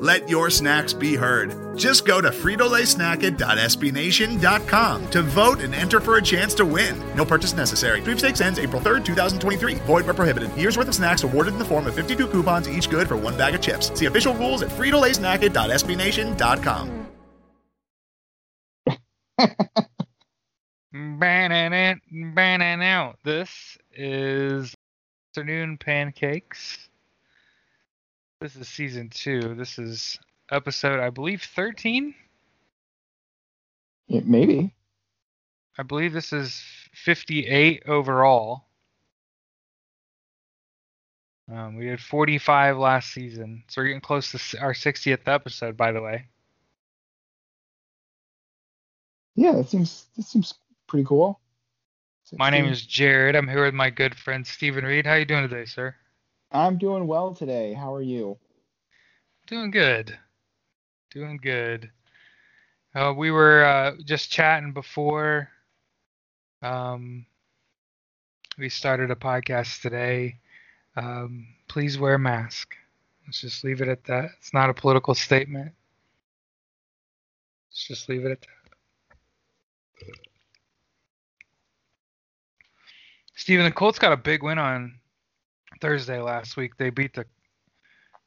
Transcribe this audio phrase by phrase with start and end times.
[0.00, 1.78] Let your snacks be heard.
[1.78, 6.98] Just go to fritolaysnacket.sbnation.com to vote and enter for a chance to win.
[7.14, 8.02] No purchase necessary.
[8.02, 9.74] Sweepstakes ends April 3rd, 2023.
[9.74, 10.50] Void where prohibited.
[10.56, 13.36] Year's worth of snacks awarded in the form of 52 coupons, each good for one
[13.36, 13.92] bag of chips.
[13.96, 16.96] See official rules at fritolaysnacket.sbnation.com.
[20.92, 23.14] Banana, banana.
[23.22, 24.74] This is
[25.30, 26.89] afternoon pancakes.
[28.40, 29.54] This is season two.
[29.54, 30.18] This is
[30.50, 32.14] episode, I believe, thirteen.
[34.06, 34.72] Yeah, maybe.
[35.76, 36.62] I believe this is
[36.94, 38.64] fifty-eight overall.
[41.52, 45.76] Um, we did forty-five last season, so we're getting close to our sixtieth episode.
[45.76, 46.26] By the way,
[49.34, 50.54] Yeah, that seems that seems
[50.86, 51.40] pretty cool.
[52.38, 53.36] my name is Jared.
[53.36, 55.04] I'm here with my good friend Stephen Reed.
[55.06, 55.94] How you doing today, sir?
[56.52, 57.72] I'm doing well today.
[57.74, 58.36] How are you?
[59.46, 60.18] Doing good.
[61.10, 61.90] Doing good.
[62.94, 65.48] Uh, we were uh, just chatting before
[66.62, 67.24] um,
[68.58, 70.38] we started a podcast today.
[70.96, 72.74] Um, please wear a mask.
[73.26, 74.30] Let's just leave it at that.
[74.38, 75.72] It's not a political statement.
[77.70, 78.48] Let's just leave it at that.
[83.36, 84.99] Steven, the Colts got a big win on
[85.80, 86.76] Thursday last week.
[86.76, 87.24] They beat the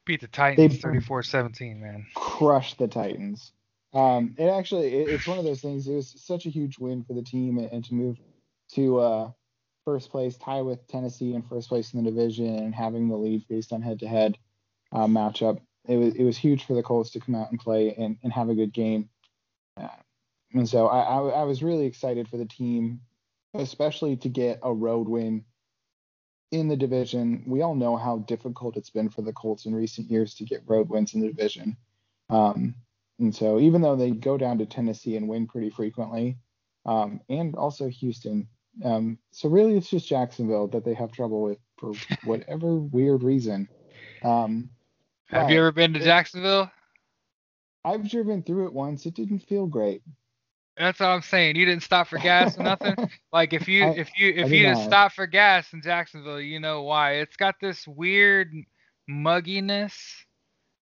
[0.04, 2.06] beat the Titans 34-17, man.
[2.14, 3.52] Crushed the Titans.
[3.94, 5.86] Um, it actually it, it's one of those things.
[5.86, 8.18] It was such a huge win for the team and, and to move
[8.72, 9.30] to uh,
[9.84, 13.46] first place, tie with Tennessee in first place in the division, and having the lead
[13.48, 14.36] based on head-to-head
[14.92, 15.60] uh, matchup.
[15.86, 18.32] It was it was huge for the Colts to come out and play and, and
[18.32, 19.10] have a good game.
[19.76, 19.88] Uh,
[20.54, 23.00] and so I, I I was really excited for the team,
[23.54, 25.44] especially to get a road win
[26.50, 27.42] in the division.
[27.46, 30.62] We all know how difficult it's been for the Colts in recent years to get
[30.66, 31.76] road wins in the division.
[32.30, 32.74] Um,
[33.18, 36.38] and so even though they go down to Tennessee and win pretty frequently,
[36.86, 38.48] um, and also Houston,
[38.84, 41.92] um, so really it's just Jacksonville that they have trouble with for
[42.24, 43.68] whatever weird reason.
[44.22, 44.70] Um,
[45.28, 46.70] Have you ever been to Jacksonville?
[47.84, 49.06] I've driven through it once.
[49.06, 50.02] It didn't feel great.
[50.76, 51.56] That's what I'm saying.
[51.56, 52.96] You didn't stop for gas or nothing.
[53.32, 56.60] Like if you I- if you if you didn't stop for gas in Jacksonville, you
[56.60, 57.14] know why.
[57.14, 58.52] It's got this weird
[59.10, 59.94] mugginess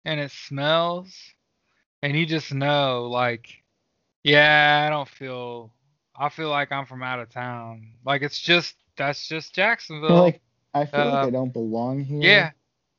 [0.05, 1.15] and it smells
[2.01, 3.63] and you just know like
[4.23, 5.73] yeah, I don't feel
[6.15, 7.93] I feel like I'm from out of town.
[8.05, 9.55] Like it's just that's just
[10.09, 10.13] I Jacksonville.
[10.13, 10.41] like
[10.73, 12.21] I feel like uh, I don't belong here.
[12.21, 12.51] Yeah,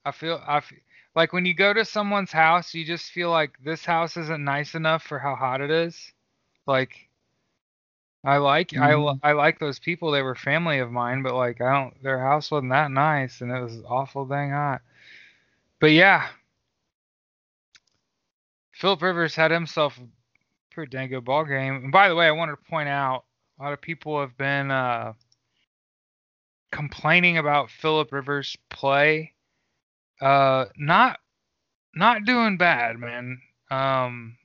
[0.04, 0.80] I feel I feel
[1.16, 4.74] like when you go to someone's house, you just feel like this house isn't nice
[4.74, 6.13] enough for how hot it is.
[6.66, 7.08] Like
[8.24, 9.20] I like I li- Mhm.
[9.22, 10.10] I like those people.
[10.10, 13.50] They were family of mine, but like I don't their house wasn't that nice and
[13.52, 14.82] it was awful dang hot.
[15.80, 16.28] But yeah.
[18.72, 20.06] Philip Rivers had himself a
[20.70, 21.76] pretty dang good ball game.
[21.84, 23.24] And by the way, I wanted to point out
[23.58, 25.12] a lot of people have been uh
[26.70, 29.34] complaining about Philip Rivers' play.
[30.20, 31.20] Uh, not
[31.94, 33.40] not doing bad, man.
[33.70, 34.36] Um,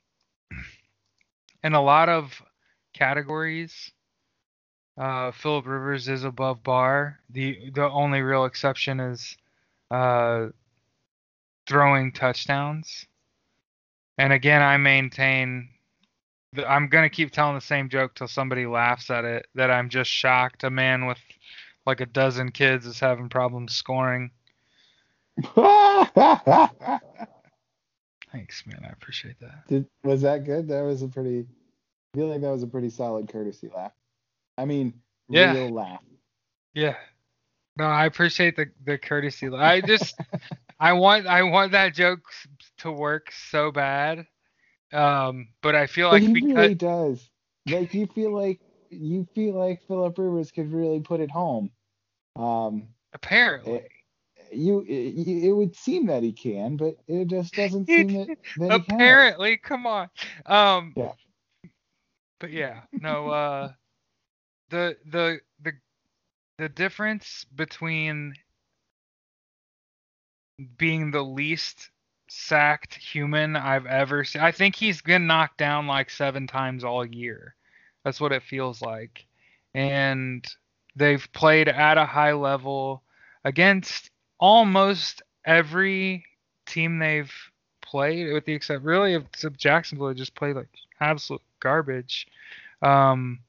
[1.63, 2.41] in a lot of
[2.93, 3.91] categories,
[4.97, 7.19] uh, Philip Rivers is above bar.
[7.29, 9.37] The the only real exception is
[9.91, 10.47] uh,
[11.67, 13.05] throwing touchdowns.
[14.17, 15.69] And again, I maintain
[16.53, 19.47] that I'm gonna keep telling the same joke till somebody laughs at it.
[19.55, 21.19] That I'm just shocked a man with
[21.85, 24.31] like a dozen kids is having problems scoring.
[28.31, 28.81] Thanks, man.
[28.83, 29.67] I appreciate that.
[29.67, 30.67] Did, was that good?
[30.67, 31.47] That was a pretty.
[32.13, 33.93] I feel like that was a pretty solid courtesy laugh.
[34.57, 34.93] I mean,
[35.29, 35.53] Yeah.
[35.53, 36.03] real laugh.
[36.73, 36.95] Yeah.
[37.77, 39.47] No, I appreciate the the courtesy.
[39.49, 40.19] I just
[40.79, 42.21] I want I want that joke
[42.79, 44.25] to work so bad.
[44.93, 47.29] Um, but I feel But like he because really does.
[47.65, 48.59] Like you feel like
[48.89, 51.71] you feel like Philip Rivers could really put it home.
[52.35, 53.83] Um, apparently
[54.51, 58.71] you it, it would seem that he can, but it just doesn't seem that, that
[58.73, 59.27] he can.
[59.27, 60.09] apparently, come on.
[60.45, 61.13] Um Yeah.
[62.39, 63.71] But yeah, no uh
[64.69, 65.73] the the the
[66.57, 68.33] the difference between
[70.77, 71.89] being the least
[72.29, 74.41] sacked human I've ever seen.
[74.41, 77.55] I think he's been knocked down like seven times all year.
[78.03, 79.25] That's what it feels like.
[79.73, 80.45] And
[80.95, 83.03] they've played at a high level
[83.43, 86.25] against almost every
[86.65, 87.33] team they've
[87.81, 89.25] played, with the except really of
[89.57, 90.69] Jacksonville, just played like
[90.99, 92.27] absolute garbage.
[92.81, 93.39] Um,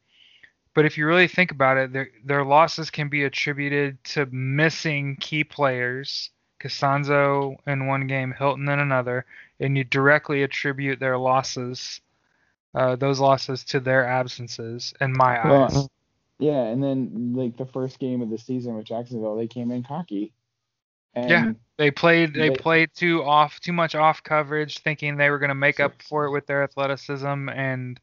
[0.74, 5.16] but if you really think about it, their their losses can be attributed to missing
[5.16, 6.30] key players,
[6.60, 9.26] Castonzo in one game, Hilton in another,
[9.58, 12.00] and you directly attribute their losses,
[12.74, 14.94] uh, those losses to their absences.
[15.00, 15.88] In my well, eyes.
[16.38, 19.82] Yeah, and then like the first game of the season with Jacksonville, they came in
[19.82, 20.32] cocky.
[21.16, 25.38] Yeah, they played they, they, played too off too much off coverage, thinking they were
[25.38, 27.98] going to make up for it with their athleticism, and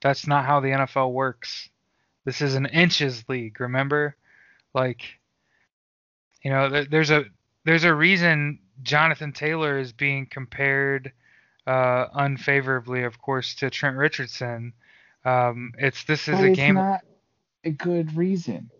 [0.00, 1.68] that's not how the NFL works.
[2.24, 4.16] This is an inches league, remember?
[4.72, 5.02] Like,
[6.42, 7.24] you know, there's a
[7.64, 11.12] there's a reason Jonathan Taylor is being compared
[11.66, 14.72] uh, unfavorably, of course, to Trent Richardson.
[15.24, 16.74] Um, it's this is but a game.
[16.74, 17.00] Not
[17.64, 18.70] a good reason.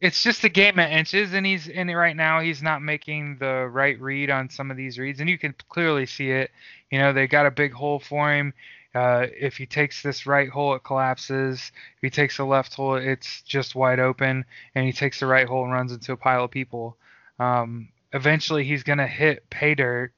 [0.00, 2.40] It's just a game at inches, and he's in it right now.
[2.40, 6.06] He's not making the right read on some of these reads, and you can clearly
[6.06, 6.50] see it.
[6.90, 8.54] You know, they got a big hole for him.
[8.94, 11.72] Uh, if he takes this right hole, it collapses.
[11.96, 14.44] If he takes the left hole, it's just wide open.
[14.74, 16.96] And he takes the right hole and runs into a pile of people.
[17.38, 20.12] Um, eventually, he's gonna hit pay dirt.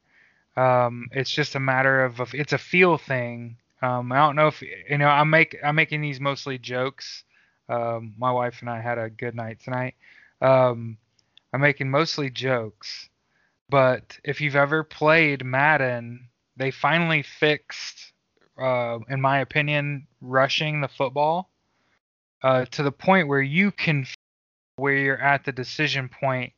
[0.57, 3.57] Um, it's just a matter of, of it's a feel thing.
[3.83, 5.09] Um, I don't know if you know.
[5.09, 7.25] I'm make I'm making these mostly jokes.
[7.69, 9.95] Um, my wife and I had a good night tonight.
[10.41, 10.99] Um,
[11.53, 13.09] I'm making mostly jokes,
[13.71, 18.13] but if you've ever played Madden, they finally fixed
[18.59, 21.51] uh, in my opinion, rushing the football
[22.43, 24.07] uh, to the point where you can
[24.77, 26.53] where you're at the decision point,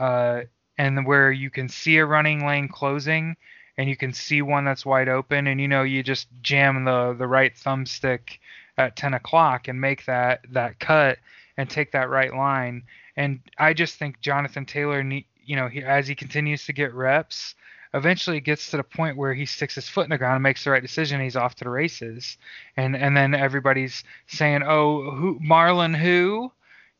[0.00, 0.42] uh,
[0.78, 3.36] and where you can see a running lane closing
[3.78, 7.14] and you can see one that's wide open and you know you just jam the
[7.18, 8.38] the right thumbstick
[8.78, 11.18] at 10 o'clock and make that that cut
[11.56, 12.82] and take that right line
[13.16, 17.54] and i just think jonathan taylor you know he, as he continues to get reps
[17.94, 20.64] eventually gets to the point where he sticks his foot in the ground and makes
[20.64, 21.20] the right decision.
[21.20, 22.38] He's off to the races,
[22.76, 26.52] and and then everybody's saying, "Oh, who Marlon who?"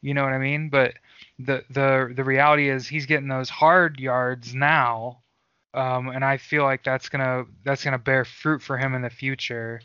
[0.02, 0.68] You know what I mean?
[0.68, 0.94] But
[1.38, 5.22] the the the reality is he's getting those hard yards now,
[5.74, 9.10] um, and I feel like that's gonna that's gonna bear fruit for him in the
[9.10, 9.80] future.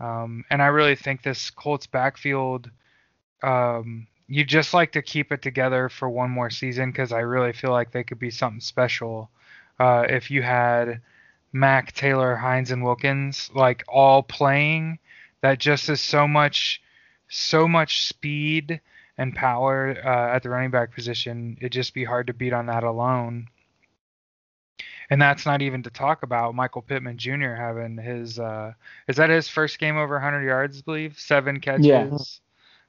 [0.00, 2.70] Um, and I really think this Colts backfield.
[3.42, 7.52] Um, you just like to keep it together for one more season because I really
[7.52, 9.30] feel like they could be something special
[9.78, 11.00] uh, if you had
[11.52, 14.98] Mack, Taylor, Hines, and Wilkins like all playing,
[15.40, 16.82] that just is so much,
[17.28, 18.80] so much speed
[19.16, 21.56] and power uh, at the running back position.
[21.60, 23.48] It'd just be hard to beat on that alone.
[25.10, 27.54] And that's not even to talk about Michael Pittman Jr.
[27.54, 28.72] having his uh,
[29.06, 30.78] is that his first game over 100 yards?
[30.78, 32.04] I believe seven catches, yeah.
[32.04, 32.26] well,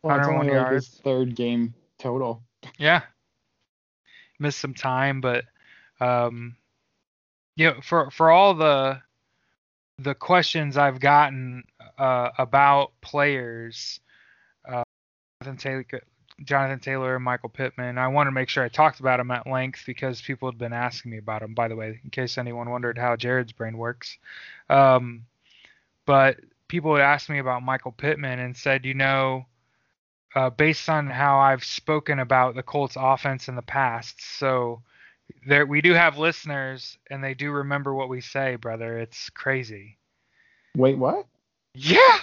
[0.02, 1.00] 101 like yards.
[1.04, 2.42] third game total.
[2.78, 3.04] Yeah,
[4.38, 5.46] missed some time, but
[6.02, 6.58] um,
[7.56, 9.02] you know, for for all the
[9.98, 11.64] the questions I've gotten
[11.98, 14.00] uh, about players,
[14.68, 14.84] uh,
[15.42, 16.02] Jonathan Taylor,
[16.44, 17.98] Jonathan Taylor and Michael Pittman.
[17.98, 20.74] I want to make sure I talked about them at length because people had been
[20.74, 21.54] asking me about them.
[21.54, 24.18] By the way, in case anyone wondered how Jared's brain works,
[24.70, 25.26] um,
[26.06, 29.46] but people had asked me about Michael Pittman and said, you know,
[30.36, 34.82] uh, based on how I've spoken about the Colts offense in the past, so
[35.46, 38.98] there we do have listeners and they do remember what we say, brother.
[38.98, 39.98] It's crazy.
[40.76, 41.26] Wait, what?
[41.74, 42.20] Yeah.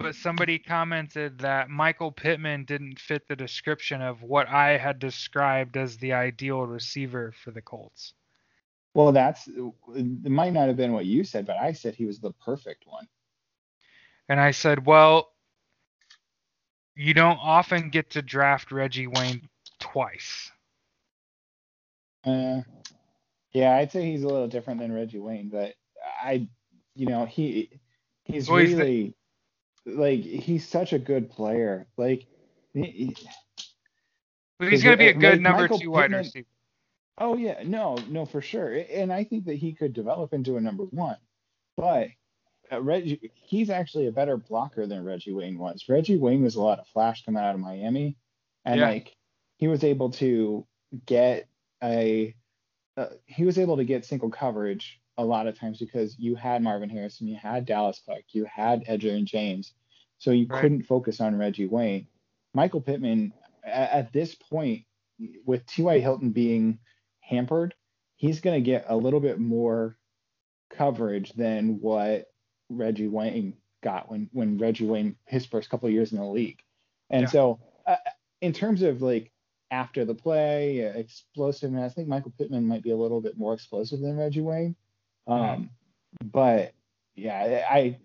[0.00, 5.76] But somebody commented that Michael Pittman didn't fit the description of what I had described
[5.76, 8.14] as the ideal receiver for the Colts.
[8.94, 12.18] Well, that's it might not have been what you said, but I said he was
[12.18, 13.06] the perfect one.
[14.28, 15.32] And I said, well,
[16.96, 19.48] you don't often get to draft Reggie Wayne
[19.80, 20.50] twice.
[22.24, 22.62] Uh,
[23.52, 25.74] yeah, I'd say he's a little different than Reggie Wayne, but
[26.22, 26.48] I,
[26.94, 27.70] you know, he
[28.24, 29.14] he's well, really
[29.96, 31.86] like he's such a good player.
[31.96, 32.26] Like,
[32.74, 33.14] he,
[34.58, 36.46] he's going to be a good like, number Michael two wide receiver.
[37.18, 40.60] Oh yeah, no, no, for sure, and I think that he could develop into a
[40.60, 41.18] number one,
[41.76, 42.08] but.
[42.72, 45.86] Uh, Reggie, he's actually a better blocker than Reggie Wayne was.
[45.88, 48.16] Reggie Wayne was a lot of flash coming out of Miami,
[48.64, 48.88] and yeah.
[48.88, 49.16] like
[49.56, 50.64] he was able to
[51.04, 51.48] get
[51.82, 52.34] a
[52.96, 56.62] uh, he was able to get single coverage a lot of times because you had
[56.62, 59.74] Marvin Harrison, you had Dallas Clark, you had Edgerrin James,
[60.20, 60.60] so you right.
[60.60, 62.06] couldn't focus on Reggie Wayne.
[62.54, 63.32] Michael Pittman,
[63.64, 64.84] at, at this point,
[65.44, 65.98] with T.Y.
[65.98, 66.78] Hilton being
[67.20, 67.74] hampered,
[68.16, 69.96] he's going to get a little bit more
[70.70, 72.26] coverage than what
[72.68, 76.60] Reggie Wayne got when when Reggie Wayne his first couple of years in the league.
[77.08, 77.28] And Yeah.
[77.28, 77.96] so, uh,
[78.42, 79.32] in terms of like
[79.70, 83.54] after the play, uh, explosiveness, I think Michael Pittman might be a little bit more
[83.54, 84.76] explosive than Reggie Wayne.
[85.26, 85.70] Um,
[86.22, 86.74] but
[87.14, 87.98] yeah, I, I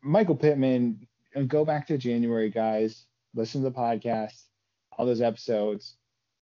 [0.00, 1.07] Michael Pittman.
[1.34, 3.04] And go back to January, guys.
[3.34, 4.42] Listen to the podcast,
[4.92, 5.96] all those episodes,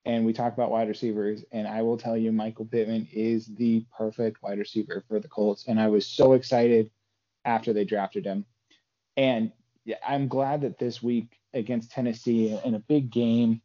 [0.05, 1.45] and we talk about wide receivers.
[1.53, 5.67] And I will tell you, Michael Pittman is the perfect wide receiver for the Colts.
[5.69, 6.91] And I was so excited
[7.45, 8.47] after they drafted him.
[9.17, 9.53] And
[10.07, 13.61] I'm glad that this week against Tennessee in a big game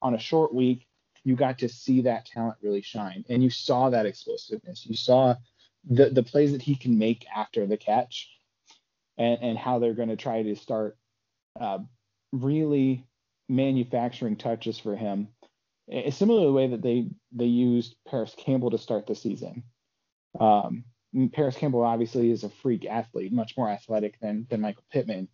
[0.00, 0.86] on a short week,
[1.24, 3.24] you got to see that talent really shine.
[3.28, 4.86] And you saw that explosiveness.
[4.86, 5.36] You saw
[5.88, 8.28] the, the plays that he can make after the catch
[9.18, 10.96] and, and how they're going to try to start
[11.60, 11.78] uh,
[12.32, 13.06] really
[13.48, 15.28] manufacturing touches for him.
[15.90, 19.62] Eh, Similar to the way that they, they used Parris Campbell to start the season.
[20.38, 20.84] Um,
[21.32, 25.28] Parris Campbell obviously is a freak athlete, much more athletic than, than Michael Pittman,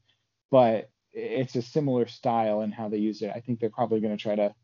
[0.50, 3.30] but it's a similar style in how they use it.
[3.34, 4.54] I think they're probably going to try to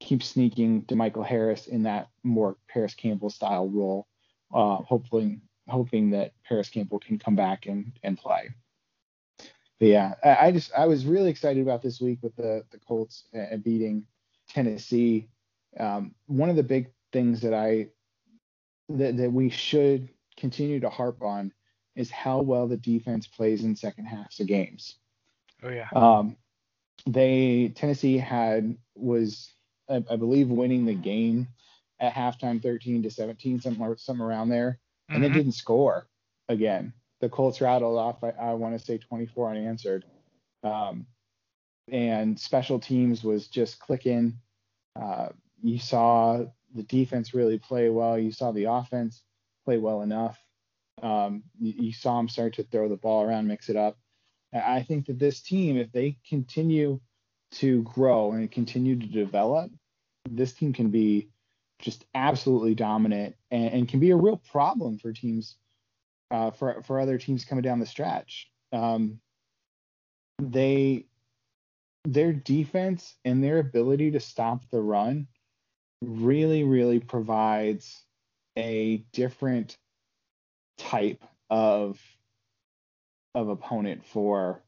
[0.00, 4.06] keep sneaking to Michael Harris in that more Parris Campbell style role,
[4.54, 8.50] uh, hopefully hoping that Parris Campbell can come back and, and play.
[9.78, 12.78] But yeah, I, I just I was really excited about this week with the the
[12.78, 14.04] Colts uh, beating
[14.48, 15.28] Tennessee.
[15.78, 17.88] Um, one of the big things that I
[18.90, 21.52] that, that we should continue to harp on
[21.96, 24.96] is how well the defense plays in second halves of games.
[25.62, 25.88] Oh yeah.
[25.94, 26.36] Um,
[27.06, 29.50] they Tennessee had was
[29.88, 31.48] I, I believe winning the game
[31.98, 34.78] at halftime 13 to 17 something something around there
[35.14, 35.34] and then Mhm.
[35.34, 36.06] didn't score
[36.48, 36.92] again.
[37.20, 40.04] The colts rattled off i, I want to say 24 unanswered.
[40.62, 41.06] Um,
[41.88, 44.38] and special teams was just clicking.
[44.96, 45.30] Uh,
[45.62, 48.18] you saw the defense really play well.
[48.18, 49.22] You saw the offense
[49.64, 50.38] play well enough.
[51.02, 53.96] Um, you, you saw them start to throw the ball around mix it up.
[54.52, 57.00] I think that this team, if they continue
[57.52, 59.70] to grow and continue to develop,
[60.28, 61.28] this team can be
[61.80, 65.56] just absolutely dominant and, and can be a real problem for teams,
[66.30, 68.50] uh, for for other teams coming down the stretch.
[68.72, 69.20] Um,
[70.40, 71.06] they,
[72.04, 75.26] their defense and their ability to stop the run,
[76.02, 78.04] really, really provides
[78.56, 79.76] a different
[80.78, 82.00] type of
[83.34, 84.62] of opponent for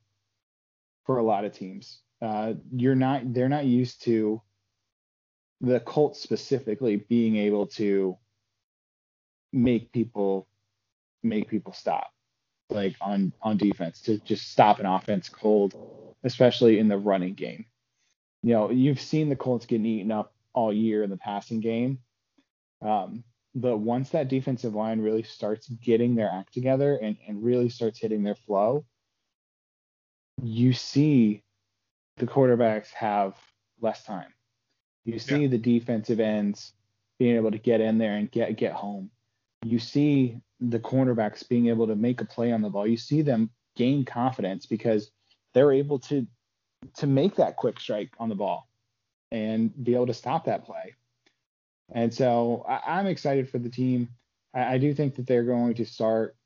[1.04, 2.00] for a lot of teams.
[2.20, 4.40] Uh, you're not they're not used to
[5.62, 8.18] the Colts specifically being able to
[9.52, 10.48] make people
[11.22, 12.10] make people stop
[12.68, 15.74] like on on defense to just stop an offense cold,
[16.24, 17.66] especially in the running game.
[18.42, 21.98] You know, you've seen the Colts getting eaten up all year in the passing game.
[22.80, 23.22] Um,
[23.54, 28.00] but once that defensive line really starts getting their act together and, and really starts
[28.00, 28.84] hitting their flow,
[30.42, 31.44] you see
[32.16, 33.34] the quarterbacks have
[33.80, 34.32] less time.
[35.04, 36.72] You see the defensive ends
[37.18, 39.10] being able to get in there and get get home.
[39.64, 42.86] You see the cornerbacks being able to make a play on the ball.
[42.86, 45.10] You see them gain confidence because
[45.54, 46.26] they're able to
[46.96, 48.68] to make that quick strike on the ball
[49.30, 50.94] and be able to stop that play.
[51.92, 54.08] And so I, I'm excited for the team.
[54.54, 56.36] I, I do think that they're going to start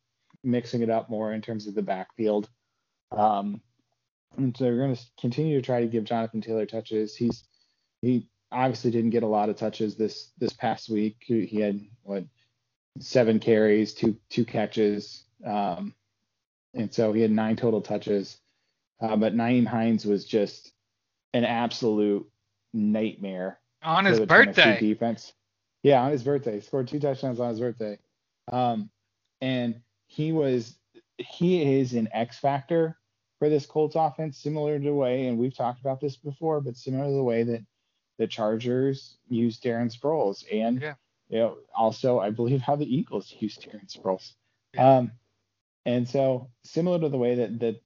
[0.45, 2.49] mixing it up more in terms of the backfield.
[3.13, 3.61] Um,
[4.37, 7.17] and so they're going to continue to try to give Jonathan Taylor touches.
[7.17, 7.45] He's
[8.03, 11.17] he obviously didn't get a lot of touches this this past week.
[11.21, 12.25] He had what
[13.01, 15.95] seven carries, two two catches, um,
[16.75, 18.39] and so he had nine total touches.
[19.01, 20.73] Uh, but Nyheim Hines was just
[21.35, 22.27] an absolute
[22.73, 24.81] nightmare On his birthday.
[24.81, 25.35] defense.
[25.83, 27.99] Yeah, on his birthday, scored two touchdowns on his birthday.
[28.51, 28.91] Um,
[29.41, 30.79] and he was
[31.19, 32.97] he is an X factor
[33.39, 36.77] for this Colts offense, similar to the way, and we've talked about this before, but
[36.77, 37.65] similar to the way that
[38.19, 40.95] the Chargers use Darren Sproles, and Yeah.
[41.29, 44.33] you know, also I believe how the Eagles used Darren Sproles.
[44.75, 44.97] Yeah.
[44.99, 45.13] Um,
[45.85, 47.83] and so similar to the way that that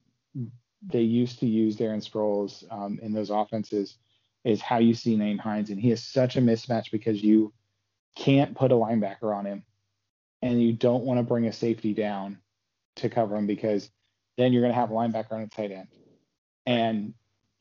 [0.83, 3.97] they used to use Darren Sproles um, in those offenses
[4.43, 7.53] is how you see Nate Hines, and he is such a mismatch because you
[8.15, 9.63] can't put a linebacker on him,
[10.41, 12.39] and you don't want to bring a safety down
[12.95, 13.89] to cover him because
[14.37, 15.89] then you're going to have a linebacker on a tight end,
[16.65, 17.13] and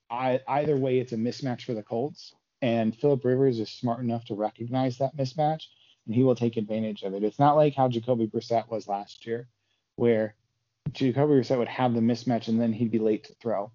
[0.09, 2.35] I, either way, it's a mismatch for the Colts.
[2.63, 5.65] And Philip Rivers is smart enough to recognize that mismatch,
[6.07, 7.25] and he will take advantage of it.
[7.25, 9.49] It's not like how Jacoby Brissett was last year,
[9.97, 10.35] where
[10.93, 13.73] Jacoby Brissett would have the mismatch and then he'd be late to throw.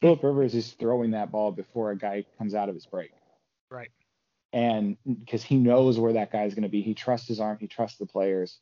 [0.00, 3.12] Philip Rivers is throwing that ball before a guy comes out of his break.
[3.70, 3.90] Right.
[4.52, 7.56] and because he knows where that guy is going to be, he trusts his arm,
[7.58, 8.58] he trusts the players,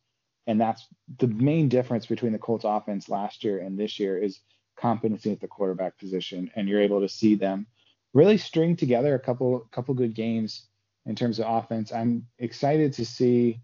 [0.46, 0.86] and that's
[1.18, 4.40] the main difference between the Colts offense last year and this year is
[4.76, 7.66] competency at the quarterback position, and you're able to see them
[8.12, 10.66] really string together a couple couple good games
[11.06, 11.92] in terms of offense.
[11.92, 13.60] I'm excited to see,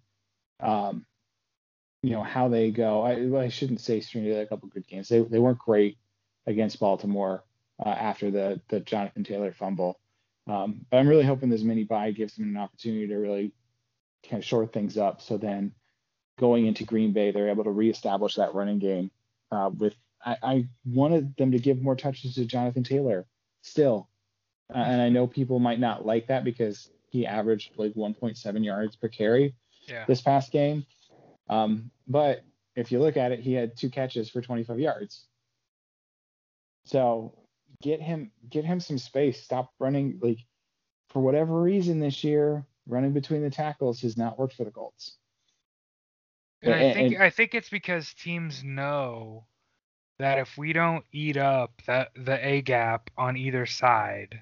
[0.60, 1.04] um,
[2.02, 3.02] you know, how they go.
[3.02, 5.08] I, I shouldn't say string together a couple good games.
[5.08, 5.98] They they weren't great
[6.46, 7.44] against Baltimore
[7.84, 10.00] uh, after the the Jonathan Taylor fumble.
[10.46, 13.52] Um, but I'm really hoping this mini bye gives them an opportunity to really
[14.28, 15.20] kind of short things up.
[15.20, 15.72] So then
[16.38, 19.10] going into Green Bay, they're able to reestablish that running game.
[19.50, 23.26] Uh, with I, wanted them to give more touches to Jonathan Taylor
[23.62, 24.08] still,
[24.74, 28.96] uh, and I know people might not like that because he averaged like 1.7 yards
[28.96, 29.54] per carry
[29.86, 30.04] yeah.
[30.06, 30.84] this past game.
[31.48, 32.42] Um, but
[32.74, 35.26] if you look at it, he had two catches for 25 yards.
[36.84, 37.34] So
[37.82, 39.42] get him get him some space.
[39.42, 40.38] Stop running like
[41.10, 45.16] for whatever reason this year, running between the tackles has not worked for the Colts.
[46.62, 49.46] And, and I think and, I think it's because teams know
[50.18, 54.40] that if we don't eat up that the A gap on either side,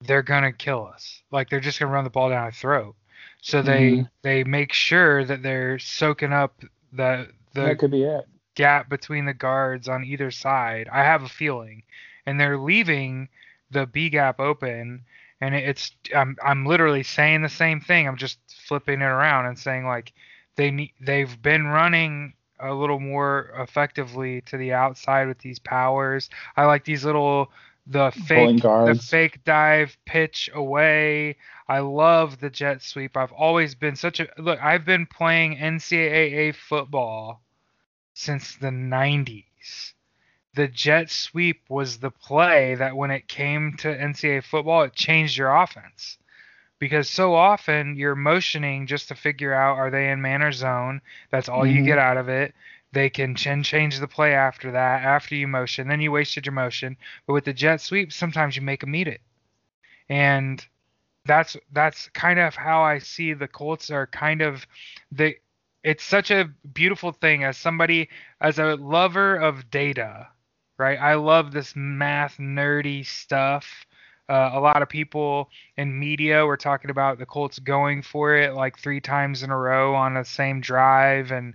[0.00, 1.22] they're gonna kill us.
[1.30, 2.94] Like they're just gonna run the ball down our throat.
[3.40, 4.02] So they mm-hmm.
[4.22, 6.62] they make sure that they're soaking up
[6.92, 8.24] the the that could be it.
[8.54, 10.88] gap between the guards on either side.
[10.92, 11.82] I have a feeling
[12.26, 13.28] and they're leaving
[13.70, 15.04] the B gap open
[15.40, 18.08] and it's I'm I'm literally saying the same thing.
[18.08, 20.12] I'm just flipping it around and saying like
[20.56, 26.28] they need they've been running a little more effectively to the outside with these powers.
[26.56, 27.52] I like these little
[27.88, 31.36] the fake the fake dive pitch away.
[31.68, 33.16] I love the jet sweep.
[33.16, 34.62] I've always been such a look.
[34.62, 37.42] I've been playing NCAA football
[38.14, 39.92] since the 90s
[40.58, 45.36] the jet sweep was the play that when it came to NCAA football, it changed
[45.36, 46.18] your offense.
[46.80, 51.00] Because so often you're motioning just to figure out are they in man or zone.
[51.30, 51.76] That's all mm-hmm.
[51.76, 52.54] you get out of it.
[52.92, 55.88] They can ch- change the play after that, after you motion.
[55.88, 56.96] Then you wasted your motion.
[57.26, 59.20] But with the jet sweep, sometimes you make them eat it.
[60.08, 60.64] And
[61.26, 64.66] that's that's kind of how I see the Colts are kind of
[65.12, 65.36] the
[65.84, 68.08] it's such a beautiful thing as somebody
[68.40, 70.28] as a lover of data
[70.78, 70.98] right?
[70.98, 73.86] I love this math nerdy stuff.
[74.28, 78.54] Uh, a lot of people in media were talking about the Colts going for it
[78.54, 81.54] like three times in a row on the same drive, and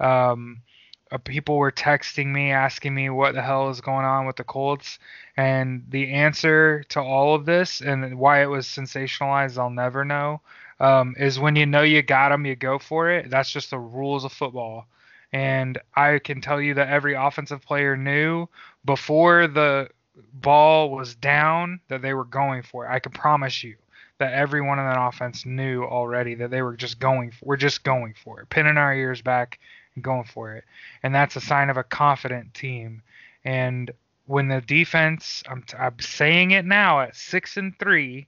[0.00, 0.62] um,
[1.10, 4.44] uh, people were texting me asking me what the hell is going on with the
[4.44, 4.98] Colts.
[5.36, 10.40] And the answer to all of this and why it was sensationalized, I'll never know.
[10.80, 13.30] Um, is when you know you got them, you go for it.
[13.30, 14.86] That's just the rules of football.
[15.32, 18.46] And I can tell you that every offensive player knew
[18.84, 19.88] before the
[20.34, 22.90] ball was down that they were going for it.
[22.90, 23.76] I can promise you
[24.18, 27.84] that everyone in that offense knew already that they were just going for, we're just
[27.84, 29.58] going for it, pinning our ears back
[30.00, 30.64] going for it.
[31.02, 33.02] And that's a sign of a confident team.
[33.44, 33.90] And
[34.26, 38.26] when the defense, I'm, I'm saying it now at six and three,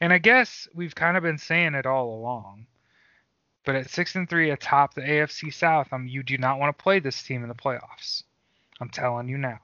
[0.00, 2.66] and I guess we've kind of been saying it all along.
[3.64, 6.82] But at six and three atop the AFC South, um, you do not want to
[6.82, 8.24] play this team in the playoffs.
[8.80, 9.60] I'm telling you now,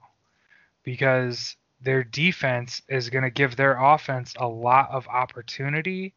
[0.83, 6.13] because their defense is going to give their offense a lot of opportunity,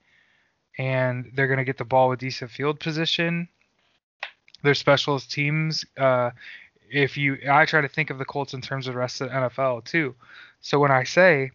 [0.78, 3.48] and they're going to get the ball with decent field position.
[4.62, 6.30] Their specialist teams, uh,
[6.90, 9.28] if you, I try to think of the Colts in terms of the rest of
[9.28, 10.14] the NFL too.
[10.60, 11.50] So when I say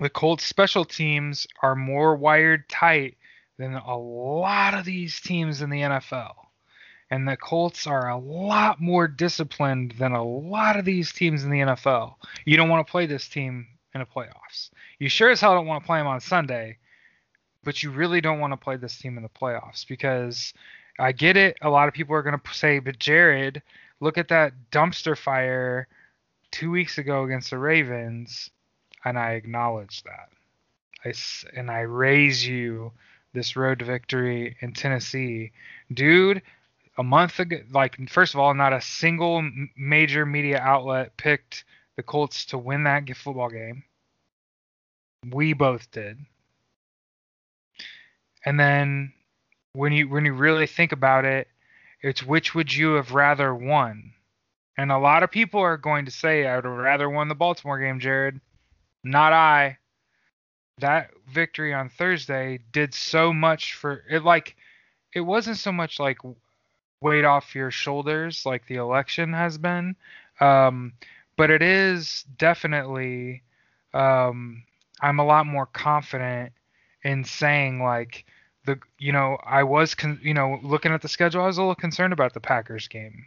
[0.00, 3.16] the Colts special teams are more wired tight
[3.58, 6.34] than a lot of these teams in the NFL.
[7.10, 11.50] And the Colts are a lot more disciplined than a lot of these teams in
[11.50, 12.14] the NFL.
[12.44, 14.70] You don't want to play this team in the playoffs.
[14.98, 16.76] You sure as hell don't want to play them on Sunday,
[17.64, 20.52] but you really don't want to play this team in the playoffs because
[20.98, 21.56] I get it.
[21.62, 23.62] A lot of people are going to say, but Jared,
[24.00, 25.86] look at that dumpster fire
[26.50, 28.50] two weeks ago against the Ravens.
[29.04, 30.28] And I acknowledge that.
[31.04, 31.12] I,
[31.56, 32.92] and I raise you
[33.32, 35.52] this road to victory in Tennessee.
[35.92, 36.42] Dude,
[36.96, 41.64] a month ago, like, first of all, not a single major media outlet picked
[41.96, 43.84] the Colts to win that football game.
[45.30, 46.18] We both did.
[48.44, 49.12] And then
[49.78, 51.46] when you when you really think about it,
[52.02, 54.12] it's which would you have rather won?
[54.76, 57.36] And a lot of people are going to say I would have rather won the
[57.36, 58.40] Baltimore game, Jared.
[59.04, 59.78] Not I
[60.80, 64.24] that victory on Thursday did so much for it.
[64.24, 64.56] Like,
[65.14, 66.18] it wasn't so much like
[67.00, 69.94] weight off your shoulders like the election has been,
[70.40, 70.92] um,
[71.36, 73.42] but it is definitely.
[73.94, 74.64] Um,
[75.00, 76.52] I'm a lot more confident
[77.04, 78.24] in saying like
[78.68, 81.62] the you know I was con- you know looking at the schedule I was a
[81.62, 83.24] little concerned about the Packers game.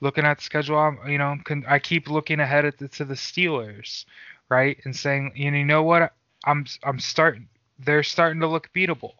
[0.00, 3.04] Looking at the schedule, I'm, you know, con- I keep looking ahead at the, to
[3.04, 4.04] the Steelers,
[4.48, 6.12] right, and saying, you know, what,
[6.44, 7.48] I'm I'm starting.
[7.78, 9.14] They're starting to look beatable,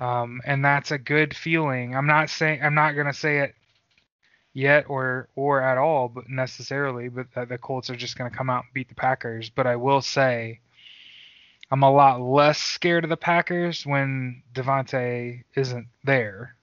[0.00, 1.96] um, and that's a good feeling.
[1.96, 3.54] I'm not saying I'm not gonna say it
[4.52, 8.64] yet or or at all, but necessarily, but the Colts are just gonna come out
[8.64, 9.48] and beat the Packers.
[9.48, 10.60] But I will say
[11.70, 16.56] I'm a lot less scared of the Packers when Davante isn't there.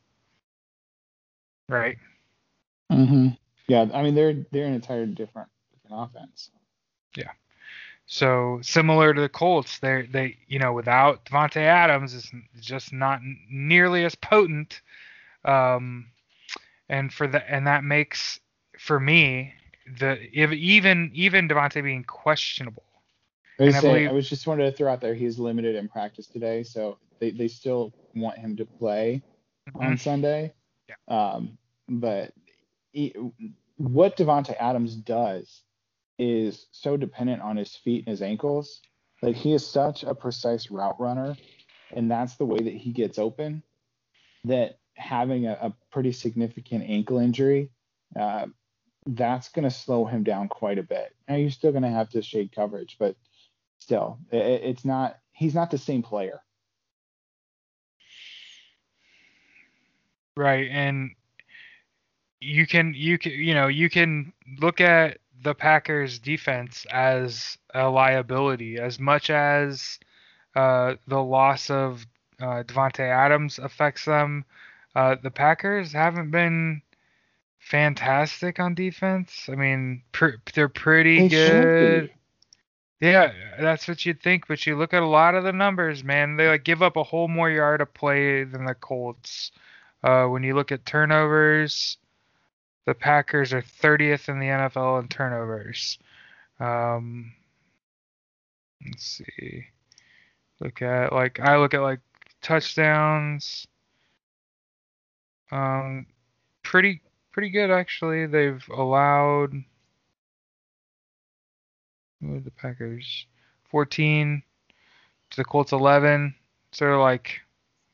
[1.69, 1.97] Right.
[2.91, 3.29] Mm-hmm.
[3.67, 6.51] Yeah, I mean they're they're an entirely different, different offense.
[7.15, 7.31] Yeah.
[8.07, 13.19] So similar to the Colts, they they you know without Davante Adams is just not
[13.49, 14.81] nearly as potent.
[15.43, 16.07] Um,
[16.89, 18.39] and for the and that makes
[18.77, 19.53] for me
[19.99, 22.84] the if even even Davante being questionable
[23.59, 26.27] I was, say, I was just wanted to throw out there he's limited in practice
[26.27, 29.21] today, so they, they still want him to play
[29.69, 29.85] mm-hmm.
[29.85, 30.53] on Sunday.
[30.89, 30.95] Yeah.
[31.07, 32.33] Um, but
[32.91, 33.13] he,
[33.77, 35.61] what Davante Adams does
[36.17, 38.81] is so dependent on his feet and his ankles.
[39.21, 41.35] Like he is such a precise route runner,
[41.91, 43.63] and that's the way that he gets open.
[44.43, 47.71] That having a, a pretty significant ankle injury,
[48.19, 48.47] uh,
[49.07, 51.15] that's going to slow him down quite a bit.
[51.27, 53.15] Now you're still going to have to shade coverage, but
[53.79, 55.17] still, it, it's not.
[55.31, 56.41] He's not the same player.
[60.37, 61.11] Right, and
[62.39, 67.89] you can you can you know you can look at the Packers defense as a
[67.89, 69.99] liability as much as
[70.55, 72.05] uh, the loss of
[72.39, 74.45] uh, Davante Adams affects them.
[74.95, 76.81] Uh, the Packers haven't been
[77.59, 79.47] fantastic on defense.
[79.49, 82.11] I mean, pr- they're pretty they good.
[83.01, 86.37] Yeah, that's what you'd think, but you look at a lot of the numbers, man.
[86.37, 89.51] They like give up a whole more yard of play than the Colts.
[90.03, 91.97] Uh, when you look at turnovers,
[92.85, 95.99] the Packers are 30th in the NFL in turnovers.
[96.59, 97.33] Um,
[98.85, 99.65] let's see.
[100.61, 101.99] Look at like I look at like
[102.41, 103.67] touchdowns.
[105.51, 106.05] Um,
[106.63, 108.25] pretty pretty good actually.
[108.25, 109.53] They've allowed
[112.27, 113.27] who the Packers?
[113.69, 114.41] 14
[115.31, 116.35] to the Colts 11.
[116.71, 117.41] So they're like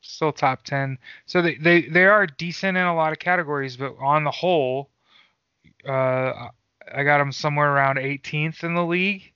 [0.00, 0.98] still top 10.
[1.26, 4.90] So they, they, they are decent in a lot of categories, but on the whole,
[5.86, 6.48] uh,
[6.94, 9.32] I got them somewhere around 18th in the league.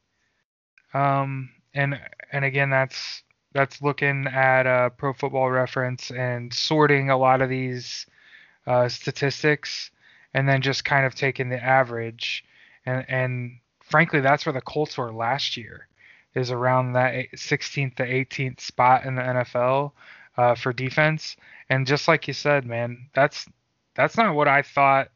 [0.95, 2.01] Um, and
[2.33, 7.49] and again, that's that's looking at uh, Pro Football Reference and sorting a lot of
[7.49, 8.07] these
[8.67, 9.91] uh, statistics,
[10.35, 12.45] and then just kind of taking the average.
[12.85, 13.59] And and
[13.97, 15.89] frankly, that's where the Colts were last year,
[16.35, 19.93] is around that 16th to 18th spot in the NFL
[20.37, 21.35] uh, for defense.
[21.71, 23.47] And just like you said, man, that's
[23.95, 25.09] that's not what I thought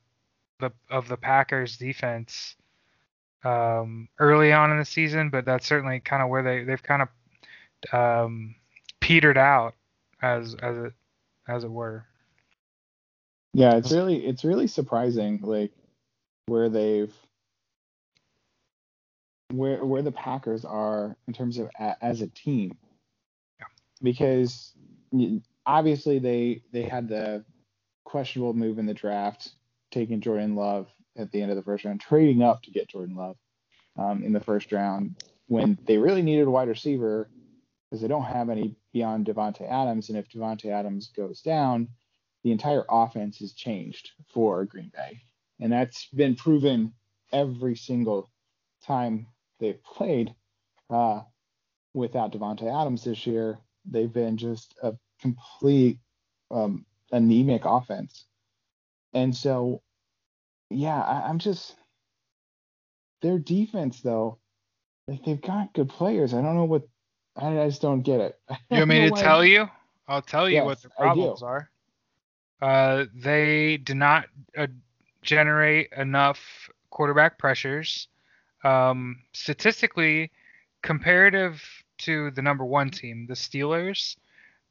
[0.60, 2.56] the of the Packers defense
[3.44, 7.02] um, early on in the season, but that's certainly kind of where they they've kind
[7.02, 8.54] of um,
[8.98, 9.74] petered out
[10.22, 10.92] as as it
[11.46, 12.06] as it were.
[13.52, 15.72] Yeah, it's really it's really surprising like
[16.46, 17.12] where they've
[19.50, 22.76] where where the Packers are in terms of a, as a team.
[23.58, 23.66] Yeah.
[24.02, 24.72] Because
[25.66, 27.44] obviously they they had the
[28.04, 29.50] questionable move in the draft,
[29.90, 33.16] taking Jordan Love at the end of the first round, trading up to get Jordan
[33.16, 33.36] Love
[33.98, 37.28] um, in the first round when they really needed a wide receiver
[37.90, 41.88] because they don't have any beyond Davante Adams, and if Davante Adams goes down,
[42.44, 45.20] the entire offense has changed for Green Bay,
[45.60, 46.92] and that's been proven
[47.32, 48.30] every single
[48.86, 49.26] time
[49.60, 50.34] they've played
[50.88, 51.20] uh,
[51.94, 55.98] without Davante Adams this year, they've been just a complete
[56.50, 58.26] um, anemic offense.
[59.12, 59.82] And so,
[60.70, 61.76] yeah, I, I'm just
[63.22, 64.38] their defense though.
[65.06, 66.34] Like they've got good players.
[66.34, 66.82] I don't know what.
[67.36, 68.38] I, I just don't get it.
[68.70, 69.68] You want me to tell you?
[70.08, 71.70] I'll tell you yes, what the problems are.
[72.60, 74.66] Uh, they do not uh,
[75.22, 78.08] generate enough quarterback pressures
[78.64, 80.30] um, statistically,
[80.82, 81.62] comparative
[81.98, 84.16] to the number one team, the Steelers,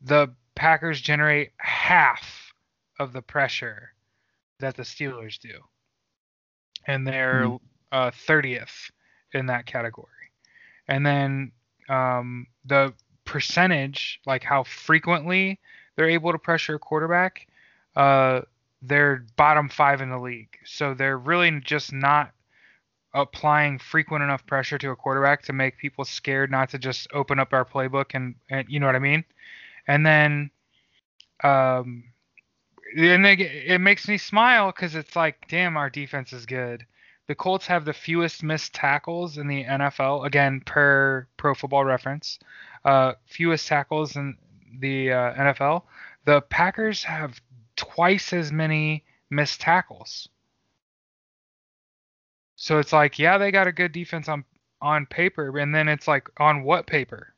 [0.01, 2.53] the Packers generate half
[2.99, 3.93] of the pressure
[4.59, 5.61] that the Steelers do,
[6.85, 7.59] and they're mm.
[7.91, 8.91] uh, 30th
[9.33, 10.07] in that category.
[10.87, 11.51] And then
[11.87, 12.93] um, the
[13.25, 15.59] percentage, like how frequently
[15.95, 17.47] they're able to pressure a quarterback,
[17.95, 18.41] uh,
[18.81, 20.57] they're bottom five in the league.
[20.65, 22.31] So they're really just not
[23.13, 27.39] applying frequent enough pressure to a quarterback to make people scared not to just open
[27.39, 29.23] up our playbook and, and you know what I mean.
[29.87, 30.51] And then,
[31.43, 32.03] um,
[32.95, 36.85] and it, it makes me smile because it's like, damn, our defense is good.
[37.27, 42.39] The Colts have the fewest missed tackles in the NFL, again per Pro Football Reference,
[42.85, 44.35] uh, fewest tackles in
[44.79, 45.83] the uh, NFL.
[46.25, 47.39] The Packers have
[47.75, 50.27] twice as many missed tackles.
[52.59, 54.43] So it's like, yeah, they got a good defense on
[54.81, 57.33] on paper, and then it's like, on what paper?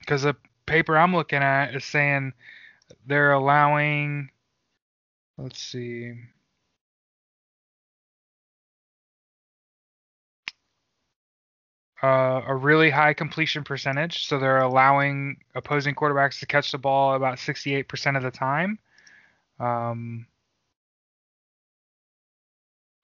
[0.00, 0.36] Because the
[0.66, 2.32] paper I'm looking at is saying
[3.06, 4.30] they're allowing.
[5.38, 6.14] Let's see.
[12.02, 14.26] Uh, a really high completion percentage.
[14.26, 18.78] So they're allowing opposing quarterbacks to catch the ball about 68% of the time.
[19.60, 20.26] Um,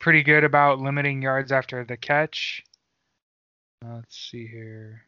[0.00, 2.64] pretty good about limiting yards after the catch.
[3.84, 5.02] Uh, let's see here.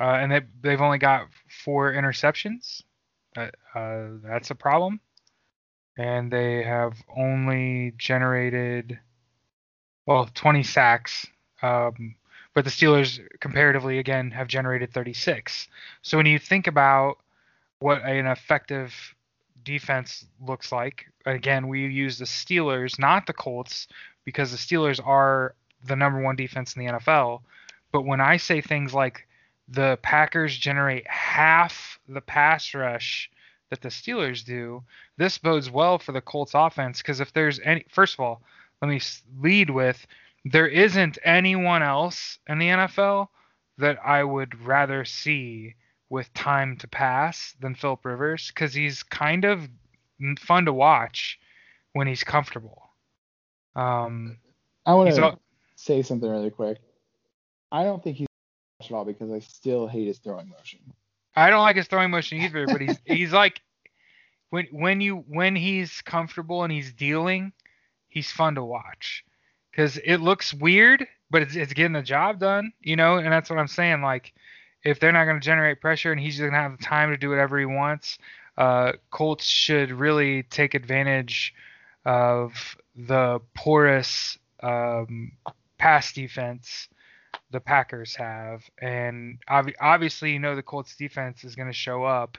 [0.00, 1.28] Uh, and they, they've only got
[1.64, 2.82] four interceptions.
[3.36, 5.00] Uh, uh, that's a problem.
[5.96, 8.98] And they have only generated,
[10.06, 11.26] well, 20 sacks.
[11.60, 12.14] Um,
[12.54, 15.68] but the Steelers, comparatively, again, have generated 36.
[16.02, 17.18] So when you think about
[17.80, 18.94] what an effective
[19.64, 23.88] defense looks like, again, we use the Steelers, not the Colts,
[24.24, 27.42] because the Steelers are the number one defense in the NFL.
[27.92, 29.26] But when I say things like
[29.68, 33.30] the Packers generate half the pass rush
[33.70, 34.82] that the Steelers do,
[35.16, 38.42] this bodes well for the Colts offense because if there's any, first of all,
[38.80, 39.00] let me
[39.40, 40.06] lead with
[40.44, 43.28] there isn't anyone else in the NFL
[43.78, 45.74] that I would rather see
[46.10, 49.68] with time to pass than Philip Rivers because he's kind of
[50.38, 51.38] fun to watch
[51.92, 52.82] when he's comfortable.
[53.76, 54.38] Um,
[54.86, 55.38] I want to
[55.76, 56.78] say something really quick.
[57.70, 58.26] I don't think he's
[58.80, 60.80] at all because I still hate his throwing motion.
[61.36, 63.60] I don't like his throwing motion either, but he's he's like
[64.50, 67.52] when when you when he's comfortable and he's dealing,
[68.08, 69.24] he's fun to watch
[69.70, 73.18] because it looks weird, but it's it's getting the job done, you know.
[73.18, 74.02] And that's what I'm saying.
[74.02, 74.32] Like
[74.84, 77.16] if they're not going to generate pressure and he's going to have the time to
[77.16, 78.18] do whatever he wants,
[78.56, 81.54] uh, Colts should really take advantage
[82.04, 85.32] of the porous um,
[85.78, 86.88] pass defense
[87.50, 92.04] the Packers have, and ob- obviously you know the Colts defense is going to show
[92.04, 92.38] up.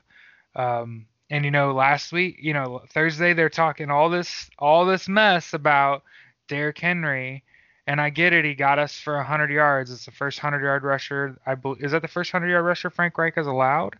[0.56, 5.08] Um, and you know last week, you know Thursday they're talking all this all this
[5.08, 6.04] mess about
[6.47, 7.43] Derrick Henry,
[7.89, 8.45] and I get it.
[8.45, 9.91] He got us for 100 yards.
[9.91, 11.39] It's the first 100 yard rusher.
[11.47, 13.95] I believe is that the first 100 yard rusher Frank Reich has allowed.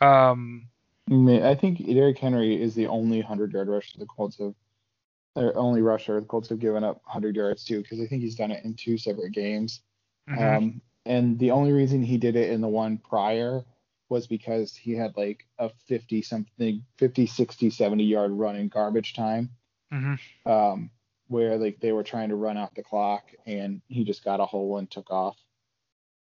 [0.00, 0.68] Um,
[1.10, 4.54] I think Derrick Henry is the only 100 yard rusher the Colts have.
[5.34, 8.36] Their only rusher the Colts have given up 100 yards to because I think he's
[8.36, 9.80] done it in two separate games.
[10.30, 10.56] Mm-hmm.
[10.56, 13.64] Um, and the only reason he did it in the one prior
[14.10, 19.14] was because he had like a 50 something 50 60 70 yard run in garbage
[19.14, 19.50] time
[19.92, 20.50] mm-hmm.
[20.50, 20.90] um,
[21.28, 24.46] where like they were trying to run out the clock and he just got a
[24.46, 25.36] hole and took off.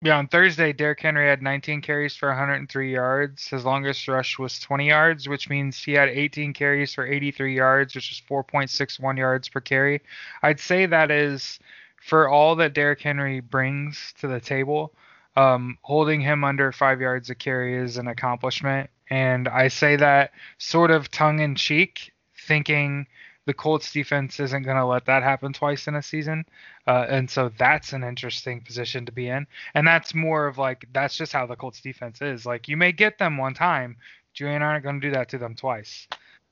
[0.02, 3.48] Yeah on thursday Derrick henry had 19 carries for 103 yards.
[3.48, 7.96] His longest rush was 20 yards which means he had 18 carries for 83 yards
[7.96, 10.02] which is 4.61 yards per carry.
[10.42, 11.60] I'd say that is
[12.02, 14.94] for all that Derrick Henry brings to the table,
[15.36, 18.90] um, holding him under five yards a carry is an accomplishment.
[19.10, 23.08] And I say that sort of tongue in cheek, thinking
[23.46, 26.46] the Colts defense isn't going to let that happen twice in a season.
[26.86, 29.48] Uh, and so that's an interesting position to be in.
[29.74, 32.46] And that's more of like, that's just how the Colts defense is.
[32.46, 33.98] Like, you may get them one time,
[34.32, 36.08] but you aren't going to do that to them twice.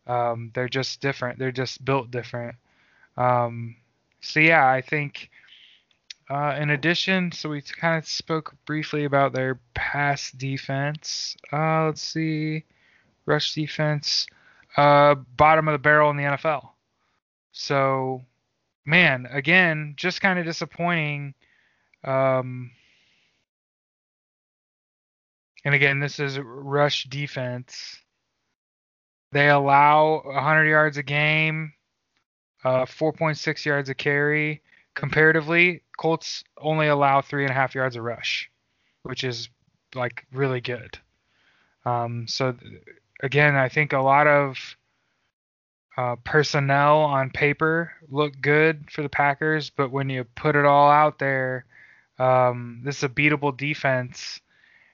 [0.08, 1.38] Um, they're just different.
[1.38, 2.56] They're just built different.
[3.18, 3.76] Um,
[4.22, 5.30] so yeah, I think
[6.30, 11.36] uh, in addition, so we kind of spoke briefly about their pass defense.
[11.52, 12.66] Uh, let's see,
[13.26, 14.28] rush defense,
[14.78, 16.70] uh, bottom of the barrel in the NFL.
[17.60, 18.22] So,
[18.86, 21.34] man, again, just kind of disappointing.
[22.06, 22.72] Um,
[25.66, 28.00] and again, this is rush defense.
[29.34, 31.74] They allow 100 yards a game,
[32.64, 34.62] uh, 4.6 yards a carry.
[34.96, 38.50] Comparatively, Colts only allow three and a half yards a rush,
[39.04, 39.50] which is
[39.94, 40.98] like really good.
[41.84, 42.56] Um, so
[43.22, 44.78] again, I think a lot of
[46.00, 50.90] uh, personnel on paper look good for the Packers, but when you put it all
[50.90, 51.66] out there,
[52.20, 54.42] um, this is a beatable defense,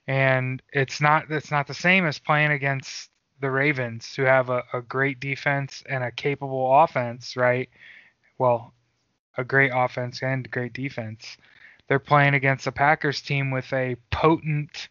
[0.07, 4.63] and it's not it's not the same as playing against the Ravens, who have a,
[4.73, 7.69] a great defense and a capable offense, right?
[8.37, 8.73] well,
[9.37, 11.37] a great offense and great defense.
[11.87, 14.89] They're playing against a Packers team with a potent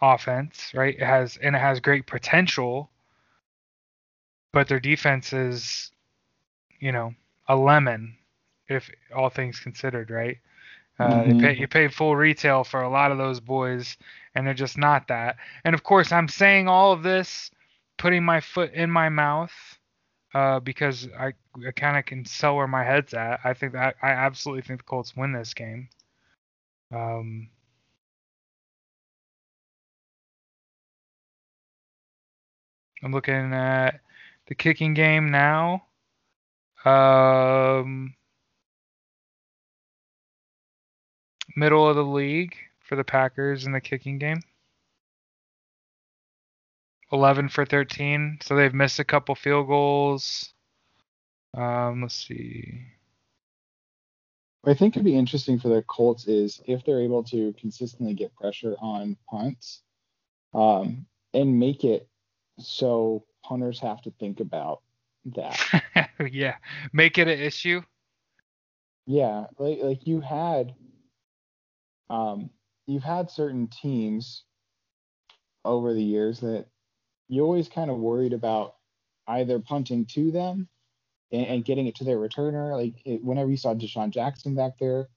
[0.00, 0.94] offense, right?
[0.94, 2.91] It has and it has great potential,
[4.52, 5.90] but their defense is,
[6.80, 7.14] you know,
[7.48, 8.16] a lemon,
[8.68, 10.38] if all things considered, right?
[10.98, 11.28] Uh, Mhm.
[11.28, 13.96] you, pay, you pay full retail for a lot of those boys,
[14.34, 15.36] and they're just not that.
[15.64, 17.50] And of course, I'm saying all of this,
[17.98, 19.52] putting my foot in my mouth,
[20.34, 21.32] uh, because I,
[21.66, 23.40] I kind of can sell where my head's at.
[23.44, 25.88] I think that I absolutely think the Colts win this game.
[26.92, 27.48] Um,
[33.02, 34.00] I'm looking at
[34.52, 35.82] the kicking game now.
[36.84, 38.14] Um,
[41.56, 44.42] middle of the league for the Packers in the kicking game.
[47.12, 50.52] 11 for 13, so they've missed a couple field goals.
[51.56, 52.82] Um, let's see.
[54.60, 58.12] What I think could be interesting for the Colts is if they're able to consistently
[58.12, 59.80] get pressure on punts
[60.52, 62.06] um, and make it
[62.58, 64.82] so punters have to think about
[65.36, 65.58] that.
[66.30, 66.56] yeah,
[66.92, 67.82] make it an issue.
[69.06, 70.74] Yeah, like like you had
[72.08, 72.50] um
[72.86, 74.44] you've had certain teams
[75.64, 76.66] over the years that
[77.28, 78.74] you always kind of worried about
[79.26, 80.68] either punting to them
[81.30, 82.76] and, and getting it to their returner.
[82.76, 85.08] Like it, whenever you saw DeSean Jackson back there,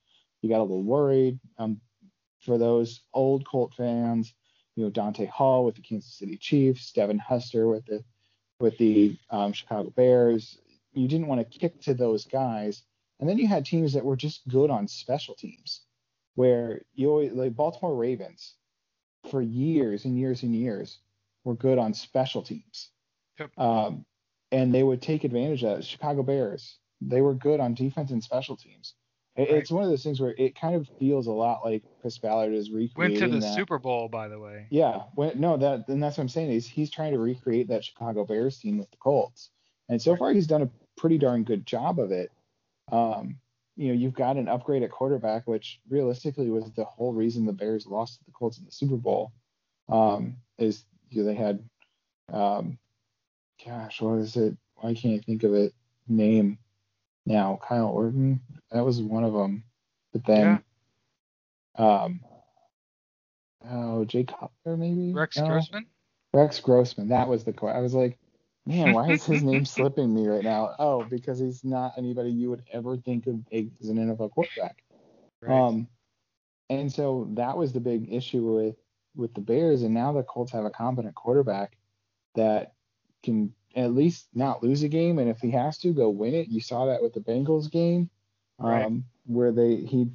[0.42, 1.40] you got a little worried.
[1.58, 1.82] Um,
[2.42, 4.34] for those old Colt fans,
[4.76, 8.04] you know Dante Hall with the Kansas City Chiefs, Devin Hester with the
[8.60, 10.58] with the um, Chicago Bears.
[10.94, 12.84] You didn't want to kick to those guys,
[13.20, 15.82] and then you had teams that were just good on special teams,
[16.36, 18.56] where you always like Baltimore Ravens
[19.30, 21.00] for years and years and years
[21.44, 22.90] were good on special teams.
[23.40, 23.52] Yep.
[23.58, 24.06] Um,
[24.52, 25.86] and they would take advantage of that.
[25.86, 28.94] Chicago Bears, they were good on defense and special teams.
[29.36, 29.58] It- Right.
[29.58, 32.54] It's one of those things where it kind of feels a lot like Chris Ballard
[32.54, 33.20] is recreating.
[33.20, 33.56] Went to the that.
[33.56, 34.68] Super Bowl, by the way.
[34.70, 37.84] Yeah, when, no, that and that's what I'm saying is he's trying to recreate that
[37.84, 39.50] Chicago Bears team with the Colts,
[39.90, 42.32] and so far he's done a pretty darn good job of it.
[42.92, 43.40] Um,
[43.76, 47.52] you know, you've got an upgrade at quarterback, which realistically was the whole reason the
[47.52, 49.34] Bears lost to the Colts in the Super Bowl.
[49.90, 51.62] Um, is you know, they had,
[52.32, 52.78] um,
[53.66, 54.56] gosh, what is it?
[54.76, 55.74] Why can't I think of it?
[56.08, 56.58] Name
[57.26, 58.42] now, Kyle Orton.
[58.72, 59.64] That was one of them,
[60.12, 60.64] but then,
[61.78, 62.22] um,
[63.70, 65.14] oh, Jay Cutler maybe.
[65.14, 65.48] Rex No?
[65.48, 65.86] Grossman.
[66.34, 67.10] Rex Grossman.
[67.10, 68.18] That was the que- I was like,
[68.66, 70.76] man, why is his name slipping me right now?
[70.80, 74.84] Oh, because he's not anybody you would ever think of as an NFL quarterback.
[75.42, 75.58] Right.
[75.58, 75.88] Um,
[76.70, 78.76] and so that was the big issue with
[79.16, 81.78] with the Bears, and now the Colts have a competent quarterback
[82.36, 82.74] that
[83.24, 86.48] can at least not lose a game, and if he has to, go win it.
[86.50, 88.10] You saw that with the Bengals game,
[88.60, 89.04] um, Right.
[89.26, 90.10] where they he,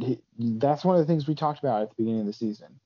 [0.00, 2.80] he that's one of the things we talked about at the beginning of the season,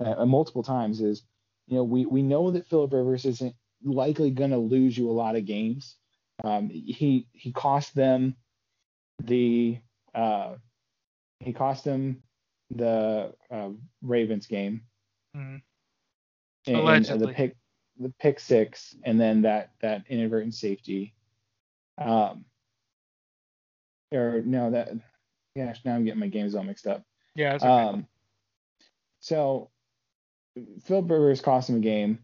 [0.00, 1.24] uh, multiple times is
[1.66, 5.12] you know we we know that Philip Rivers isn't likely going to lose you a
[5.12, 5.96] lot of games.
[6.44, 8.36] Um, he he cost them
[9.22, 9.78] the
[10.14, 10.56] uh,
[11.40, 12.22] he cost them
[12.70, 13.70] the uh,
[14.02, 14.82] Ravens game
[15.34, 15.62] Mhm.
[16.66, 16.76] and,
[17.08, 17.32] and Allegedly.
[17.32, 17.56] the pick
[17.98, 21.14] the pick six and then that that inadvertent safety.
[21.98, 22.44] Um,
[24.12, 24.90] or no that
[25.56, 27.04] gosh now I'm getting my games all mixed up.
[27.34, 27.66] Yeah, okay.
[27.66, 28.06] Um,
[29.20, 29.70] so
[30.84, 32.18] Philip Rivers cost him a game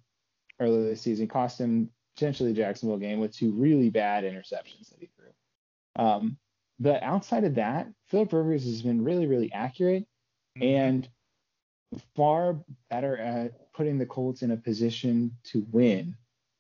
[0.61, 5.01] earlier this season, cost him potentially the Jacksonville game with two really bad interceptions that
[5.01, 6.05] he threw.
[6.05, 6.37] Um,
[6.79, 10.07] but outside of that, Philip Rivers has been really, really accurate
[10.57, 10.65] Mhm.
[10.65, 11.09] and
[12.17, 12.57] far
[12.89, 16.17] better at putting the Colts in a position to win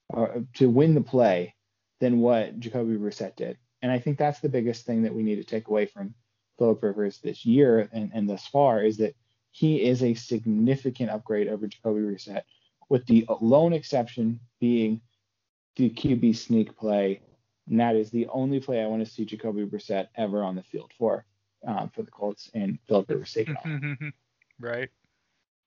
[0.09, 1.55] or to win the play
[2.01, 3.59] than what Jacoby Brissett did.
[3.83, 6.14] And I think that's the biggest thing that we need to take away from
[6.59, 9.14] Philip Rivers this year and, and thus far is that
[9.53, 12.43] he is a significant upgrade over Jacoby Brissett,
[12.88, 15.01] with the lone exception being
[15.77, 17.21] the QB sneak play.
[17.69, 20.62] And that is the only play I want to see Jacoby Brissett ever on the
[20.62, 21.25] field for,
[21.66, 24.12] um, for the Colts and Philip Rivers take it off.
[24.61, 24.91] right.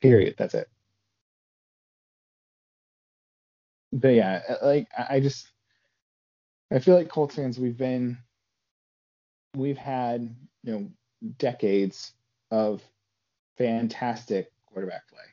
[0.04, 0.36] Period.
[0.38, 0.68] That's it.
[3.94, 5.48] But yeah, uh, like I I just
[6.70, 8.18] I feel like Colts fans we've been
[9.56, 10.90] we've had, you know,
[11.38, 12.12] decades
[12.52, 12.84] of
[13.58, 15.24] fantastic quarterback play.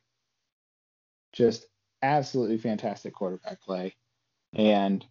[1.32, 1.66] Just
[2.02, 3.96] absolutely fantastic quarterback play.
[4.54, 5.04] And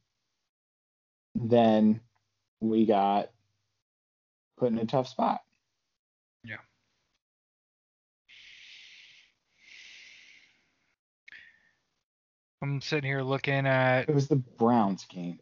[1.36, 2.00] then
[2.62, 3.30] we got
[4.58, 5.42] put in a tough spot.
[12.62, 15.40] I'm sitting here looking at It was the Browns game.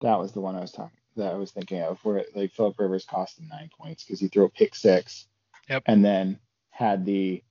[0.00, 2.78] That was the one I was talking that I was thinking of where like Philip
[2.78, 5.26] Rivers cost him nine points because he threw a pick six.
[5.68, 5.82] Yep.
[5.86, 6.38] And then
[6.70, 7.42] had the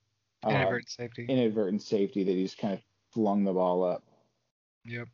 [0.44, 1.26] uh, Inadvertent safety.
[1.28, 2.80] inadvertent safety that he just kind of
[3.12, 4.02] flung the ball up.
[4.84, 5.08] Yep.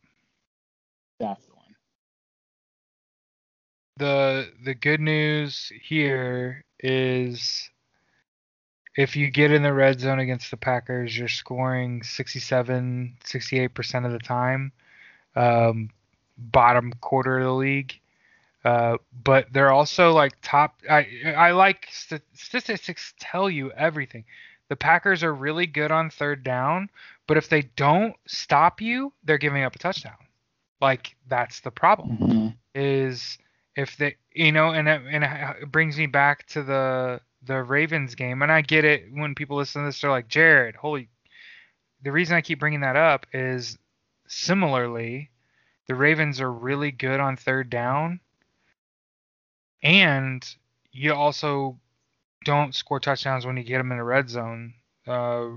[1.19, 1.65] That's the one.
[3.97, 7.69] the the good news here is
[8.97, 14.13] if you get in the red zone against the Packers, you're scoring 67, 68% of
[14.13, 14.73] the time,
[15.37, 15.91] um,
[16.39, 17.95] bottom quarter of the league.
[18.65, 20.81] Uh, but they're also like top.
[20.91, 24.25] I I like st- statistics tell you everything.
[24.69, 26.91] The Packers are really good on third down,
[27.27, 30.17] but if they don't stop you, they're giving up a touchdown.
[30.81, 32.55] Like that's the problem Mhm.
[32.75, 33.39] is
[33.77, 38.15] if they you know and it, and it brings me back to the the Ravens
[38.15, 41.09] game and I get it when people listen to this they're like Jared holy
[42.03, 43.79] the reason I keep bringing that up is
[44.27, 45.31] similarly
[45.87, 48.21] the Ravens are really good on third down
[49.83, 50.45] and
[50.91, 51.79] you also
[52.45, 54.75] don't score touchdowns when you get them in the red zone.
[55.07, 55.51] Uh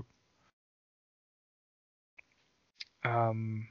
[3.02, 3.66] um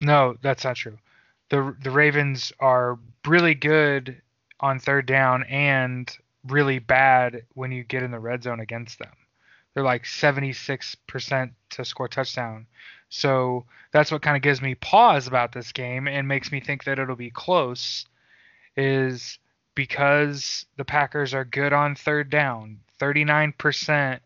[0.00, 0.98] no that's not true
[1.54, 4.20] the the Ravens are really good
[4.58, 6.10] on third down and
[6.48, 9.12] really bad when you get in the red zone against them.
[9.72, 12.66] They're like 76% to score touchdown.
[13.08, 16.84] So that's what kind of gives me pause about this game and makes me think
[16.84, 18.04] that it'll be close
[18.76, 19.38] is
[19.76, 24.18] because the Packers are good on third down, 39%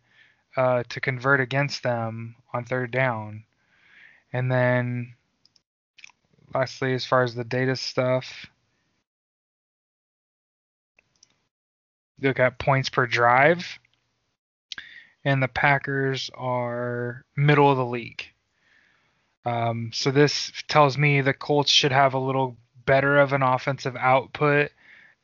[0.56, 3.44] uh, to convert against them on third down.
[4.32, 5.14] And then
[6.54, 8.46] lastly, as far as the data stuff,
[12.20, 13.78] look at points per drive,
[15.24, 18.24] and the Packers are middle of the league.
[19.44, 23.96] Um, so this tells me the Colts should have a little better of an offensive
[23.96, 24.70] output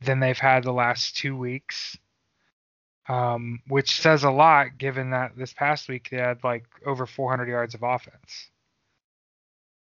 [0.01, 1.99] than they've had the last two weeks,
[3.09, 7.49] um, which says a lot given that this past week they had like over 400
[7.49, 8.51] yards of offense.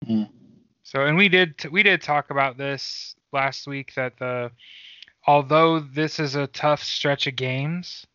[0.06, 0.39] Mhm.
[0.90, 4.50] So, and we did we did talk about this last week that the
[5.28, 8.08] although this is a tough stretch of games,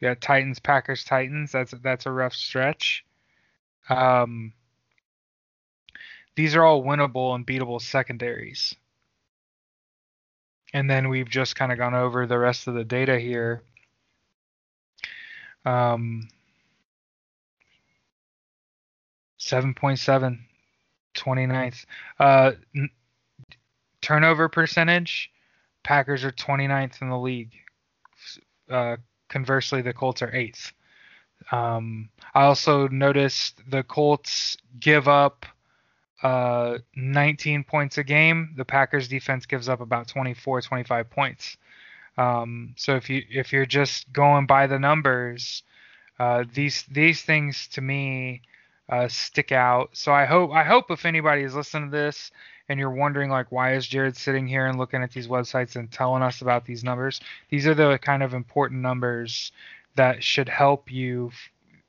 [0.00, 1.52] yeah, Titans, Packers, Titans.
[1.52, 3.04] That's that's a rough stretch.
[3.88, 4.52] Um,
[6.34, 8.74] these are all winnable and beatable secondaries.
[10.74, 13.62] And then we've just kind of gone over the rest of the data here.
[15.64, 16.28] Um,
[19.38, 20.40] 7.7
[21.14, 21.84] 29th.
[22.18, 22.90] Uh, n-
[24.00, 25.30] turnover percentage,
[25.82, 27.52] Packers are 29th in the league.
[28.70, 28.96] Uh,
[29.28, 30.72] conversely, the Colts are 8th.
[31.50, 35.44] Um, I also noticed the Colts give up
[36.22, 38.54] uh, 19 points a game.
[38.56, 41.56] The Packers defense gives up about 24, 25 points.
[42.16, 45.62] Um, so if you if you're just going by the numbers,
[46.18, 48.42] uh, these these things to me
[48.92, 49.88] uh, stick out.
[49.94, 52.30] So I hope I hope if anybody is listening to this
[52.68, 55.90] and you're wondering like why is Jared sitting here and looking at these websites and
[55.90, 57.18] telling us about these numbers,
[57.48, 59.50] these are the kind of important numbers
[59.96, 61.30] that should help you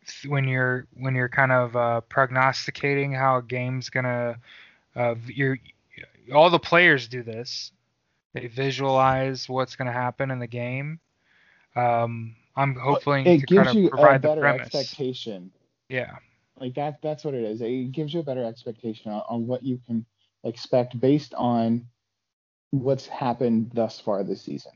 [0.06, 4.38] f- when you're when you're kind of uh, prognosticating how a game's gonna.
[4.96, 5.58] Uh, you're
[6.34, 7.74] all the players do this.
[8.34, 11.02] They visualize what's gonna happen in the game.
[11.76, 14.74] Um, I'm hoping it to gives kind of you a provide the better premise.
[14.74, 15.52] expectation.
[15.90, 16.16] Yeah.
[16.64, 17.60] Like that that's what it is.
[17.60, 20.06] It gives you a better expectation on, on what you can
[20.46, 21.86] expect based on
[22.72, 24.72] what's happened thus far this season.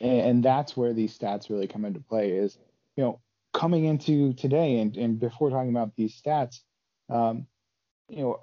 [0.00, 2.58] And, and that's where these stats really come into play is,
[2.96, 3.20] you know,
[3.52, 6.62] coming into today and, and before talking about these stats,
[7.08, 7.46] um,
[8.08, 8.40] you know,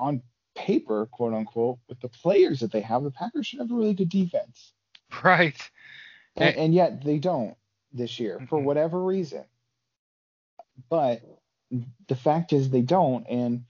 [0.00, 0.22] on
[0.56, 3.94] paper, quote unquote, with the players that they have, the Packers should have a really
[3.94, 4.72] good defense.
[5.22, 5.70] Right.
[6.36, 7.56] and, and yet they don't
[7.92, 8.64] this year for Mhm.
[8.64, 9.44] whatever reason.
[10.88, 11.22] But
[12.08, 13.64] the fact is they don't, and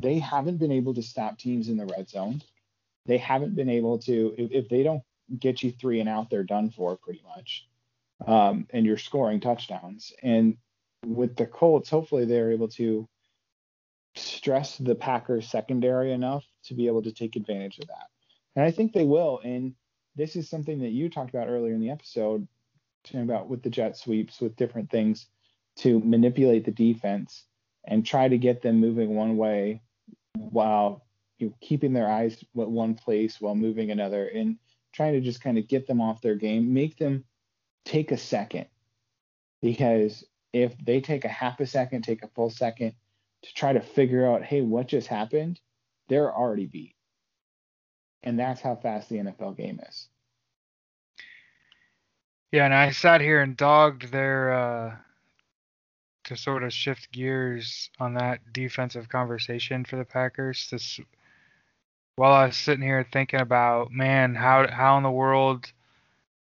[0.00, 2.42] they haven't been able to stop teams in the red zone.
[3.06, 5.02] They haven't been able to if, if they don't
[5.38, 7.66] get you three and out, they're done for pretty much.
[8.26, 10.12] Um, and you're scoring touchdowns.
[10.22, 10.56] And
[11.04, 13.08] with the Colts, hopefully they're able to
[14.14, 18.06] stress the Packers secondary enough to be able to take advantage of that.
[18.54, 19.40] And I think they will.
[19.44, 19.74] And
[20.14, 22.48] this is something that you talked about earlier in the episode,
[23.04, 25.26] talking about with the jet sweeps, with different things
[25.76, 27.44] to manipulate the defense
[27.84, 29.82] and try to get them moving one way
[30.34, 31.06] while
[31.38, 34.56] you know, keeping their eyes at one place while moving another and
[34.92, 37.24] trying to just kind of get them off their game, make them
[37.84, 38.66] take a second.
[39.60, 42.94] Because if they take a half a second, take a full second
[43.42, 45.60] to try to figure out, hey, what just happened,
[46.08, 46.94] they're already beat.
[48.22, 50.08] And that's how fast the NFL game is.
[52.52, 54.96] Yeah, and I sat here and dogged their uh,
[56.26, 60.68] to sort of shift gears on that defensive conversation for the Packers.
[60.70, 61.00] This
[62.16, 65.70] while I was sitting here thinking about, man, how how in the world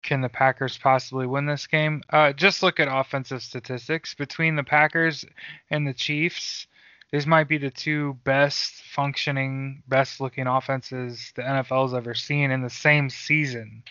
[0.03, 2.01] can the Packers possibly win this game?
[2.09, 5.25] Uh, just look at offensive statistics between the Packers
[5.69, 6.67] and the Chiefs.
[7.11, 12.61] These might be the two best functioning, best looking offenses the NFL's ever seen in
[12.61, 13.83] the same season.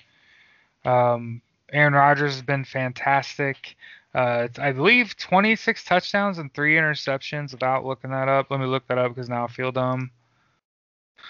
[0.84, 1.42] Um,
[1.72, 3.76] Aaron Rodgers has been fantastic.
[4.14, 7.52] Uh, I believe 26 touchdowns and three interceptions.
[7.52, 10.10] Without looking that up, let me look that up because now I feel dumb.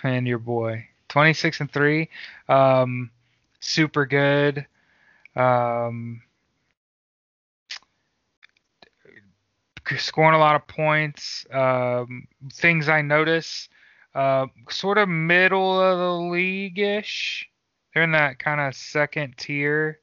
[0.02, 2.10] And your boy, 26 and three,
[2.48, 3.10] um,
[3.60, 4.66] super good.
[5.34, 6.22] Um,
[9.96, 11.46] scoring a lot of points.
[11.50, 13.68] Um, things I notice,
[14.14, 17.48] uh, sort of middle of the league ish.
[17.94, 20.00] They're in that kind of second tier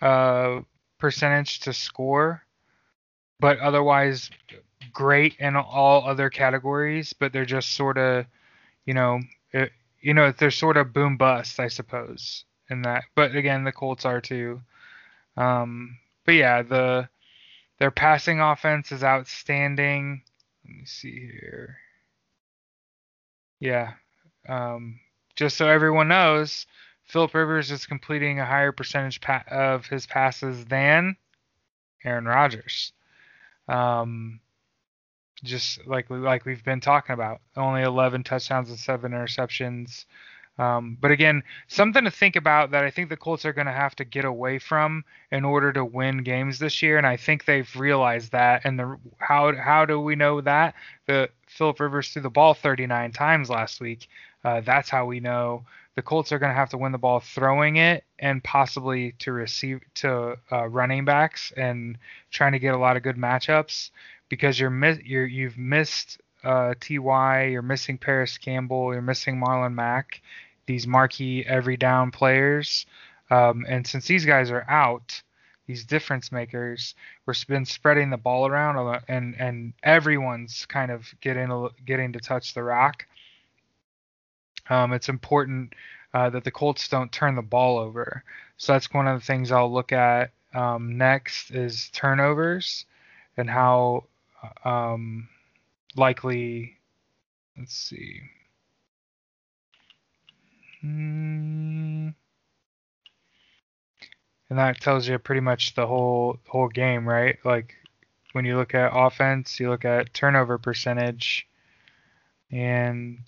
[0.00, 0.60] uh,
[1.02, 2.44] percentage to score,
[3.40, 4.30] but otherwise
[4.92, 7.12] great in all other categories.
[7.12, 8.24] But they're just sort of,
[8.86, 9.20] you know,
[9.52, 13.02] it, you know, they're sort of boom bust, I suppose, in that.
[13.16, 14.62] But again, the Colts are too.
[15.36, 17.08] Um, but yeah, the
[17.80, 20.22] their passing offense is outstanding.
[20.64, 21.78] Let me see here.
[23.58, 23.94] Yeah.
[24.48, 25.00] Um,
[25.34, 26.66] just so everyone knows,
[27.12, 31.14] Philip Rivers is completing a higher percentage pa- of his passes than
[32.04, 32.94] Aaron Rodgers.
[33.68, 34.40] Um,
[35.44, 40.06] just like like we've been talking about, only 11 touchdowns and seven interceptions.
[40.58, 43.72] Um, but again, something to think about that I think the Colts are going to
[43.72, 47.44] have to get away from in order to win games this year, and I think
[47.44, 48.62] they've realized that.
[48.64, 50.74] And the how how do we know that?
[51.06, 54.08] The Philip Rivers threw the ball 39 times last week.
[54.42, 57.20] Uh, that's how we know the Colts are going to have to win the ball
[57.20, 61.98] throwing it and possibly to receive to uh, running backs and
[62.30, 63.90] trying to get a lot of good matchups
[64.28, 69.74] because you're miss you're you've missed uh, Ty, you're missing Parris Campbell, you're missing Marlon
[69.74, 70.22] Mack,
[70.66, 72.86] these marquee every down players.
[73.30, 75.22] Um, and since these guys are out,
[75.66, 76.94] these difference makers,
[77.26, 82.54] we've been spreading the ball around, and and everyone's kind of getting getting to touch
[82.54, 83.06] the rock.
[84.72, 85.74] Um, it's important
[86.14, 88.24] uh, that the Colts don't turn the ball over.
[88.56, 92.86] So that's one of the things I'll look at um, next is turnovers
[93.36, 94.04] and how
[94.64, 95.28] um,
[95.94, 96.78] likely.
[97.58, 98.20] Let's see.
[100.80, 102.08] Hmm.
[104.48, 107.38] And that tells you pretty much the whole whole game, right?
[107.44, 107.74] Like
[108.32, 111.46] when you look at offense, you look at turnover percentage,
[112.50, 113.18] and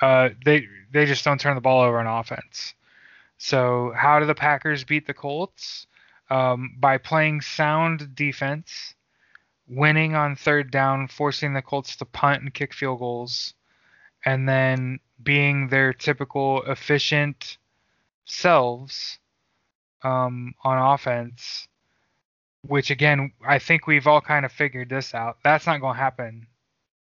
[0.00, 2.74] uh, they they just don't turn the ball over on offense.
[3.38, 5.86] So how do the Packers beat the Colts?
[6.30, 8.94] Um, by playing sound defense,
[9.68, 13.54] winning on third down, forcing the Colts to punt and kick field goals,
[14.24, 17.58] and then being their typical efficient
[18.26, 19.18] selves
[20.02, 21.66] um, on offense.
[22.66, 25.38] Which again, I think we've all kind of figured this out.
[25.42, 26.46] That's not going to happen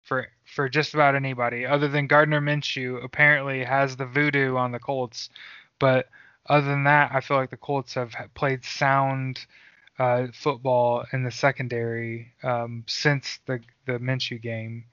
[0.03, 4.78] for for just about anybody other than Gardner Minshew apparently has the voodoo on the
[4.78, 5.28] Colts.
[5.80, 6.09] But
[6.46, 9.44] other than that, I feel like the Colts have played sound
[9.98, 14.84] uh, football in the secondary um, since the the Minshew game,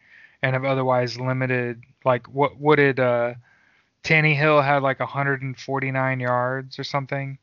[0.41, 3.35] and have otherwise limited like what what did uh,
[4.03, 7.37] Tannehill had like 149 yards or something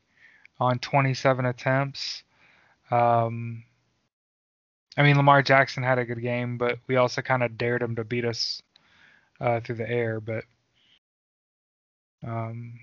[0.59, 2.23] on 27 attempts.
[2.91, 3.63] Um,
[4.97, 7.95] I mean, Lamar Jackson had a good game, but we also kind of dared him
[7.95, 8.61] to beat us
[9.39, 10.19] uh, through the air.
[10.19, 10.43] But,
[12.25, 12.79] um,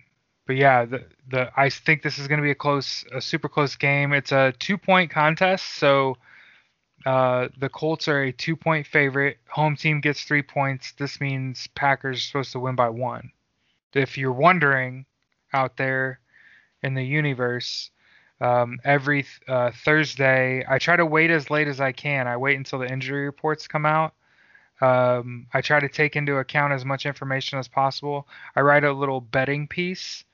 [0.47, 3.49] but yeah, the the I think this is going to be a close, a super
[3.49, 4.13] close game.
[4.13, 6.17] It's a two point contest, so
[7.05, 9.39] uh, the Colts are a two point favorite.
[9.51, 10.93] Home team gets three points.
[10.93, 13.31] This means Packers are supposed to win by one.
[13.95, 15.07] If you're wondering
[15.53, 16.21] out there
[16.83, 17.91] in the universe,
[18.41, 20.65] um, every uh, Thursday.
[20.69, 22.27] I try to wait as late as I can.
[22.27, 24.15] I wait until the injury reports come out.
[24.81, 28.29] Um, I try to take into account as much information as possible.
[28.55, 30.25] I write a little betting piece.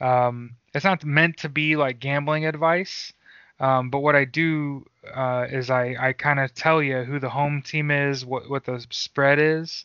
[0.00, 3.12] Um, it's not meant to be like gambling advice,
[3.58, 7.28] um, but what I do uh, is I, I kind of tell you who the
[7.28, 9.84] home team is, what, what the spread is.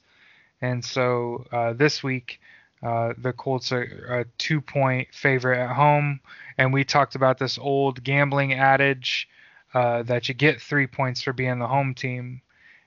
[0.62, 2.40] And so uh, this week,
[2.84, 6.20] uh, the Colts are a two point favorite at home.
[6.58, 9.30] And we talked about this old gambling adage
[9.74, 12.42] uh, that you get three points for being the home team.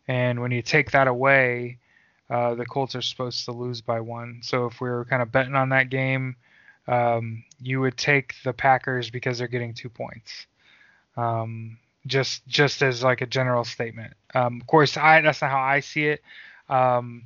[0.06, 1.78] And when you take that away,
[2.30, 4.40] uh, the Colts are supposed to lose by one.
[4.42, 6.36] So if we were kind of betting on that game,
[6.86, 10.46] um, you would take the Packers because they're getting two points.
[11.16, 14.14] Um, just just as like a general statement.
[14.34, 16.22] Um, of course, I that's not how I see it.
[16.68, 17.24] Um,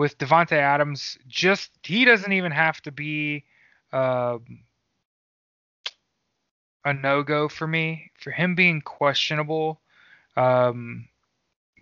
[0.00, 3.44] with Davante Adams, just he doesn't even have to be
[3.92, 4.38] uh,
[6.86, 8.10] a no go for me.
[8.18, 9.78] For him being questionable
[10.38, 11.06] um,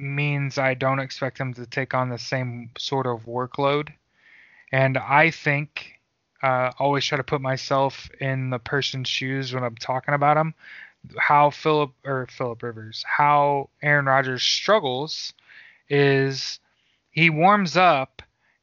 [0.01, 3.91] means I don't expect him to take on the same sort of workload.
[4.73, 6.01] And I think
[6.43, 10.55] uh, always try to put myself in the person's shoes when I'm talking about him.
[11.16, 15.35] How Philip or Philip Rivers, how Aaron Rodgers struggles
[15.89, 16.59] is
[17.11, 18.23] he warms up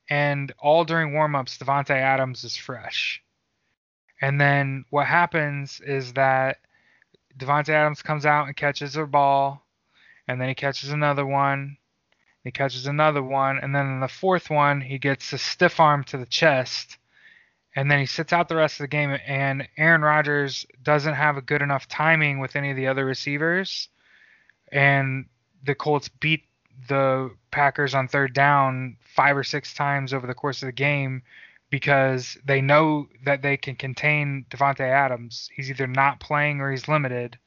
[0.10, 3.22] and all during warmups Davante Adams is fresh.
[4.22, 6.58] And then what happens is that
[7.38, 9.66] Davante Adams comes out and catches a ball,
[10.28, 11.78] and then he catches another one,
[12.44, 16.04] he catches another one, and then in the fourth one he gets a stiff arm
[16.06, 16.98] to the chest,
[17.76, 19.18] and then he sits out the rest of the game.
[19.28, 23.90] And Aaron Rodgers doesn't have a good enough timing with any of the other receivers,
[24.72, 25.26] and
[25.64, 26.46] the Colts beat
[26.88, 31.22] the Packers on third down five or six times over the course of the game
[31.70, 35.50] because they know that they can contain Davante Adams.
[35.54, 37.38] He's either not playing or he's limited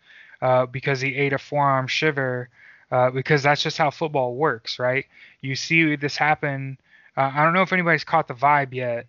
[0.43, 2.49] uh, because he ate a forearm shiver.
[2.91, 5.05] Uh, because that's just how football works, right?
[5.43, 6.79] You see this happen.
[7.19, 9.07] Uh, I don't know if anybody's caught the vibe yet,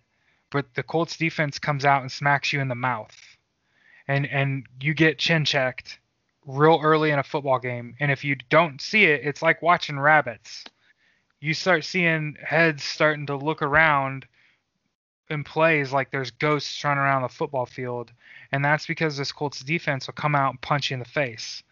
[0.50, 3.16] but the Colts defense comes out and smacks you in the mouth,
[4.06, 5.98] and and you get chin checked
[6.46, 7.94] real early in a football game.
[8.00, 10.64] And if you don't see it, it's like watching rabbits.
[11.40, 14.26] You start seeing heads starting to look around
[15.30, 18.12] in plays like there's ghosts running around the football field,
[18.52, 21.62] and that's because this Colts defense will come out and punch you in the face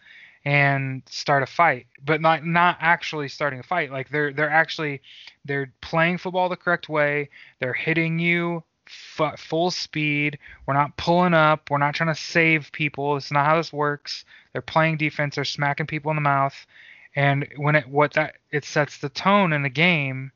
[0.45, 3.91] and start a fight, but not not actually starting a fight.
[3.91, 5.03] Like they're they're actually
[5.45, 7.29] they're playing football the correct way.
[7.59, 10.39] They're hitting you f- full speed.
[10.67, 11.71] We're not pulling up.
[11.71, 13.17] We're not trying to save people.
[13.17, 14.25] It's not how this works.
[14.53, 15.37] They're playing defense.
[15.37, 16.67] They're smacking people in the mouth,
[17.15, 20.33] and when it what that it sets the tone in the game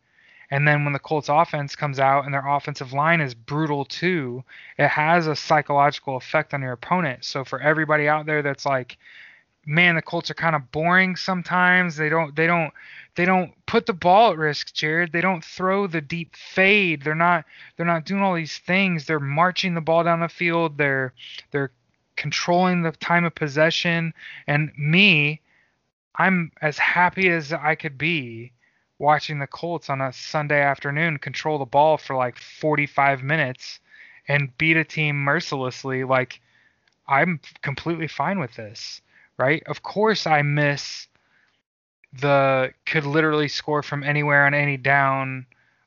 [0.52, 4.44] and then when the Colts offense comes out and their offensive line is brutal too,
[4.76, 7.24] it has a psychological effect on your opponent.
[7.24, 8.98] So for everybody out there that's like,
[9.66, 11.96] man, the Colts are kind of boring sometimes.
[11.96, 12.72] They don't they don't
[13.14, 15.12] they don't put the ball at risk, Jared.
[15.12, 17.02] They don't throw the deep fade.
[17.02, 17.44] They're not
[17.76, 19.06] they're not doing all these things.
[19.06, 20.78] They're marching the ball down the field.
[20.78, 21.12] They're
[21.50, 21.72] they're
[22.16, 24.14] controlling the time of possession.
[24.46, 25.40] And me,
[26.16, 28.52] I'm as happy as I could be
[28.98, 33.80] watching the Colts on a Sunday afternoon control the ball for like 45 minutes
[34.28, 36.40] and beat a team mercilessly, like
[37.08, 39.02] I'm completely fine with this,
[39.38, 39.62] right?
[39.66, 41.08] Of course, I miss
[42.12, 45.46] the could literally score from anywhere on any down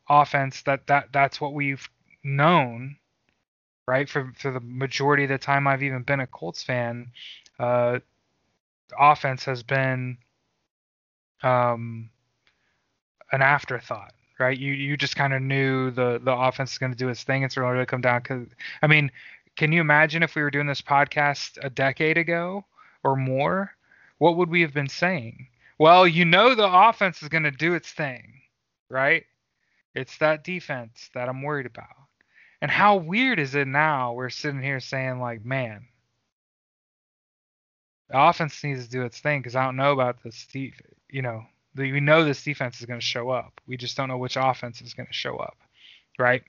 [0.10, 0.62] offense.
[0.64, 1.88] That that that's what we've
[2.24, 2.98] known,
[3.88, 4.10] right?
[4.10, 7.12] For for the majority of the time I've even been a Colts fan,
[7.60, 8.00] uh,
[9.00, 10.18] offense has been
[11.44, 12.10] um
[13.32, 14.58] an afterthought, right?
[14.58, 17.44] You you just kind of knew the the offense is going to do its thing.
[17.44, 18.48] It's really to come down because
[18.82, 19.12] I mean,
[19.56, 22.66] can you imagine if we were doing this podcast a decade ago
[23.06, 23.72] or more?
[24.18, 25.48] What would we have been saying?
[25.78, 28.42] Well, you know the offense is going to do its thing,
[28.90, 29.24] right?
[29.94, 31.96] It's that defense that I'm worried about.
[32.62, 34.14] And how weird is it now?
[34.14, 35.86] We're sitting here saying like, man,
[38.10, 41.46] the offense needs to do its thing because I don't know about this, you know,
[41.76, 43.62] we know this defense is going to show up.
[43.68, 45.58] We just don't know which offense is going to show up,
[46.18, 46.44] right?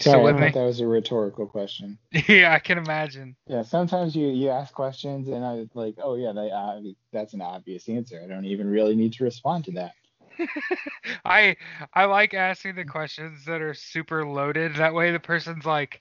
[0.00, 1.98] Sorry, I thought that was a rhetorical question.
[2.28, 3.36] yeah, I can imagine.
[3.46, 6.80] Yeah, sometimes you you ask questions and I like, oh yeah, they, uh,
[7.12, 8.20] that's an obvious answer.
[8.22, 9.92] I don't even really need to respond to that.
[11.24, 11.56] I
[11.92, 14.76] I like asking the questions that are super loaded.
[14.76, 16.00] That way, the person's like,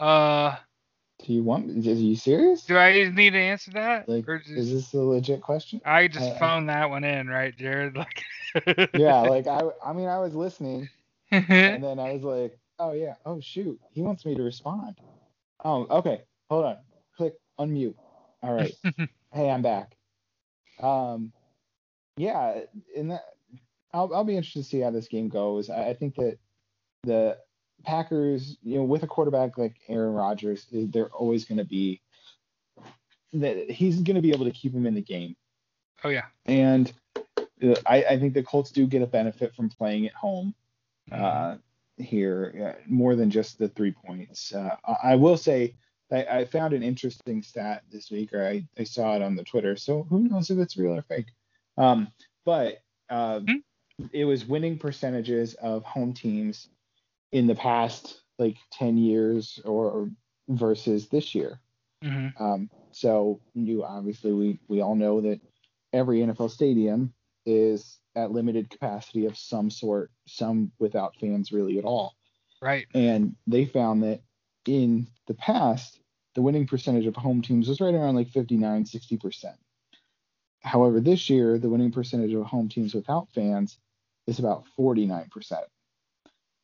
[0.00, 0.56] uh,
[1.24, 1.70] do you want?
[1.70, 2.64] Are you serious?
[2.64, 4.08] Do I need to answer that?
[4.08, 5.80] Like, just, is this a legit question?
[5.84, 7.96] I just I, phoned I, that one in, right, Jared?
[8.56, 10.88] Like, yeah, like I, I mean, I was listening,
[11.30, 14.96] and then I was like, oh yeah, oh shoot, he wants me to respond.
[15.64, 16.76] Oh, okay, hold on,
[17.16, 17.94] click unmute.
[18.42, 18.72] All right,
[19.32, 19.96] hey, I'm back.
[20.80, 21.32] Um,
[22.16, 22.60] yeah,
[22.96, 23.24] and that,
[23.92, 25.70] I'll, I'll be interested to see how this game goes.
[25.70, 26.38] I, I think that
[27.02, 27.38] the
[27.84, 32.00] Packers, you know, with a quarterback like Aaron Rodgers, they're always going to be
[33.32, 35.36] that he's going to be able to keep him in the game.
[36.02, 36.26] Oh yeah.
[36.46, 40.54] And uh, I, I, think the Colts do get a benefit from playing at home
[41.12, 41.56] uh,
[41.98, 44.54] here, uh, more than just the three points.
[44.54, 45.74] Uh, I will say
[46.10, 49.44] I, I found an interesting stat this week, or I, I saw it on the
[49.44, 49.76] Twitter.
[49.76, 51.28] So who knows if it's real or fake?
[51.76, 52.08] Um,
[52.44, 54.06] but uh, hmm?
[54.12, 56.68] it was winning percentages of home teams
[57.32, 60.10] in the past like 10 years or
[60.48, 61.60] versus this year.
[62.04, 62.42] Mm-hmm.
[62.42, 65.40] Um, so you obviously we we all know that
[65.92, 67.12] every NFL stadium
[67.48, 72.14] is at limited capacity of some sort, some without fans really at all.
[72.60, 72.86] Right.
[72.94, 74.20] And they found that
[74.66, 76.00] in the past,
[76.34, 79.44] the winning percentage of home teams was right around like 59, 60%.
[80.60, 83.78] However, this year, the winning percentage of home teams without fans
[84.26, 85.28] is about 49%.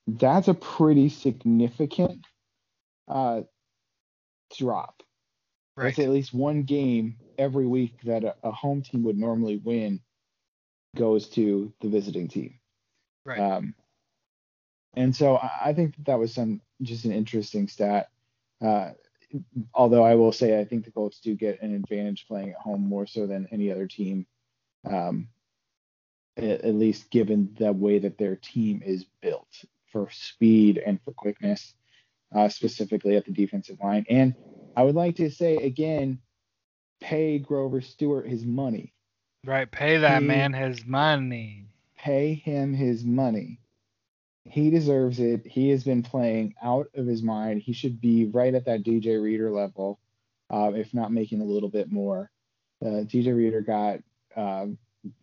[0.07, 2.26] That's a pretty significant
[3.09, 3.43] uh,
[4.57, 5.03] drop.
[5.76, 5.87] Right.
[5.87, 10.01] That's at least one game every week that a, a, home team would normally win
[10.95, 12.59] goes to the visiting team.
[13.25, 13.39] Right.
[13.39, 13.75] Um,
[14.95, 18.11] and so I, think that, that was some just an interesting stat.
[18.65, 18.91] Uh,
[19.75, 22.83] although I will say I think the Colts do get an advantage playing at home
[22.83, 24.27] more so than any other team.
[24.89, 25.29] Um,
[26.37, 31.13] at, at least given the way that their team is built for speed and for
[31.13, 31.75] quickness,
[32.35, 34.05] uh, specifically at the defensive line.
[34.09, 34.35] And
[34.77, 36.19] I would like to say again,
[37.01, 38.94] pay Grover Stewart his money.
[39.45, 41.67] Right, pay that pay, man his money.
[41.99, 43.61] Pay him his money.
[44.45, 45.47] He deserves it.
[45.47, 47.63] He has been playing out of his mind.
[47.63, 49.99] He should be right at that DJ Reader level,
[50.51, 52.31] uh, if not making a little bit more.
[52.85, 54.01] Uh, DJ Reader got,
[54.37, 54.67] uh,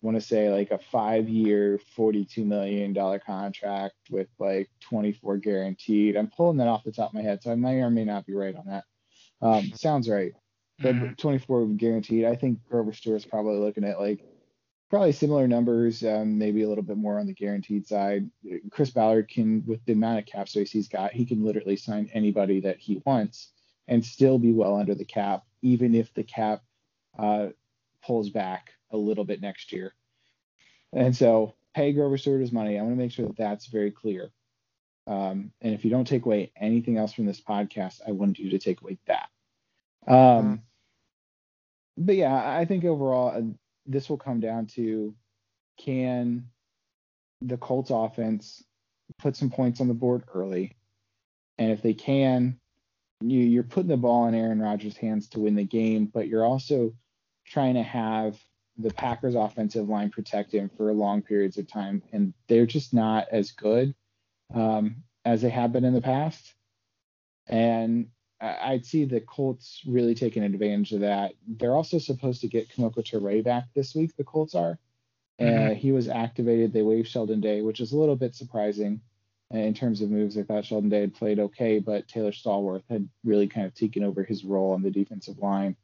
[0.02, 6.16] want to say like a five-year, forty-two million dollar contract with like 24 guaranteed.
[6.16, 8.26] I'm pulling that off the top of my head, so I may or may not
[8.26, 8.84] be right on that.
[9.42, 10.34] Um, sounds right.
[10.82, 11.14] But mm-hmm.
[11.14, 12.26] 24 guaranteed.
[12.26, 14.24] I think Grover Stewart's probably looking at like
[14.90, 18.30] probably similar numbers, um, maybe a little bit more on the guaranteed side.
[18.72, 22.10] Chris Ballard can, with the amount of cap space he's got, he can literally sign
[22.14, 23.52] anybody that he wants
[23.88, 26.62] and still be well under the cap, even if the cap
[27.18, 27.48] uh,
[28.04, 29.94] pulls back a little bit next year.
[30.92, 32.78] And so, pay Grover Stewart his money.
[32.78, 34.32] I want to make sure that that's very clear.
[35.08, 38.50] Um, and if you don't take away anything else from this podcast, I want you
[38.52, 39.30] to take away that.
[40.08, 40.56] Um, mm-hmm.
[42.06, 43.42] But yeah, I think overall, uh,
[43.86, 45.16] this will come down to
[45.80, 46.48] can
[47.42, 48.64] the Colts offense
[49.18, 50.76] put some points on the board early?
[51.58, 52.60] And if they can,
[53.22, 56.46] you, you're putting the ball in Aaron Rodgers' hands to win the game, but you're
[56.46, 56.94] also
[57.46, 58.40] trying to have
[58.78, 62.02] the Packers offensive line protect him for long periods of time.
[62.12, 63.94] And they're just not as good
[64.54, 66.54] um, as they have been in the past.
[67.48, 68.08] And
[68.42, 71.34] I'd see the Colts really taking advantage of that.
[71.48, 74.16] They're also supposed to get Kemoko Turay back this week.
[74.18, 74.80] The Colts are.
[75.40, 75.72] Mm-hmm.
[75.72, 76.74] Uh, he was activated.
[76.74, 79.02] They waived Sheldon Day, which is a little bit surprising
[79.52, 80.38] in terms of moves.
[80.38, 84.04] I thought Sheldon Day had played okay, but Taylor Stallworth had really kind of taken
[84.04, 85.76] over his role on the defensive line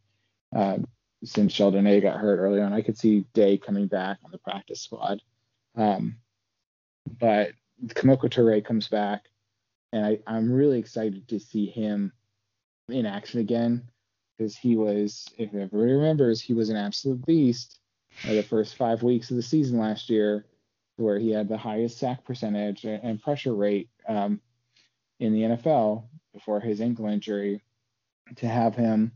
[0.55, 0.77] uh,
[1.23, 2.73] since Sheldon Day got hurt early on.
[2.73, 5.21] I could see Day coming back on the practice squad.
[5.75, 6.17] Um,
[7.19, 7.51] but
[7.87, 9.25] Kemoko Turay comes back,
[9.91, 12.13] and I, I'm really excited to see him
[12.89, 13.83] in action again
[14.37, 17.79] because he was, if everybody remembers, he was an absolute beast
[18.25, 20.45] the first five weeks of the season last year,
[20.97, 24.39] where he had the highest sack percentage and pressure rate um,
[25.19, 27.61] in the NFL before his ankle injury.
[28.37, 29.13] To have him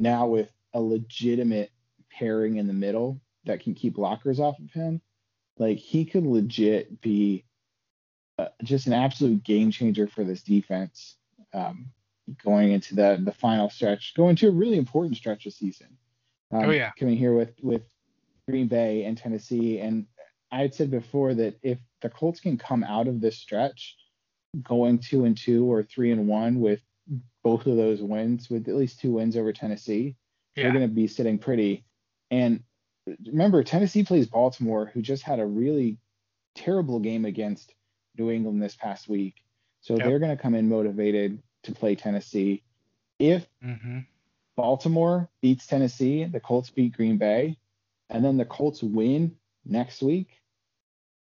[0.00, 1.70] now with a legitimate
[2.10, 5.00] pairing in the middle that can keep blockers off of him,
[5.58, 7.44] like he could legit be
[8.38, 11.16] uh, just an absolute game changer for this defense.
[11.54, 11.90] Um,
[12.44, 15.96] going into the the final stretch, going to a really important stretch of season.
[16.52, 17.82] Um, oh yeah, coming here with with
[18.48, 20.06] Green Bay and Tennessee, and
[20.50, 23.96] I had said before that if the Colts can come out of this stretch
[24.62, 26.80] going two and two or three and one with
[27.42, 30.16] both of those wins, with at least two wins over Tennessee,
[30.54, 30.64] yeah.
[30.64, 31.84] they're going to be sitting pretty.
[32.30, 32.62] And
[33.26, 35.98] remember, Tennessee plays Baltimore, who just had a really
[36.54, 37.74] terrible game against
[38.18, 39.36] New England this past week.
[39.80, 40.06] So yep.
[40.06, 42.62] they're going to come in motivated to play Tennessee.
[43.18, 44.00] If mm-hmm.
[44.56, 47.58] Baltimore beats Tennessee, the Colts beat Green Bay,
[48.10, 50.28] and then the Colts win next week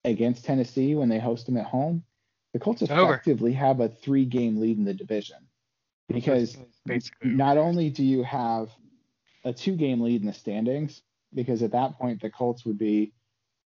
[0.04, 2.04] against Tennessee when they host them at home,
[2.54, 3.60] the Colts effectively over.
[3.60, 5.38] have a three game lead in the division.
[6.08, 6.58] Because
[7.24, 8.70] not only do you have
[9.46, 11.04] a two game lead in the standings,
[11.36, 13.14] because at that point the Colts would be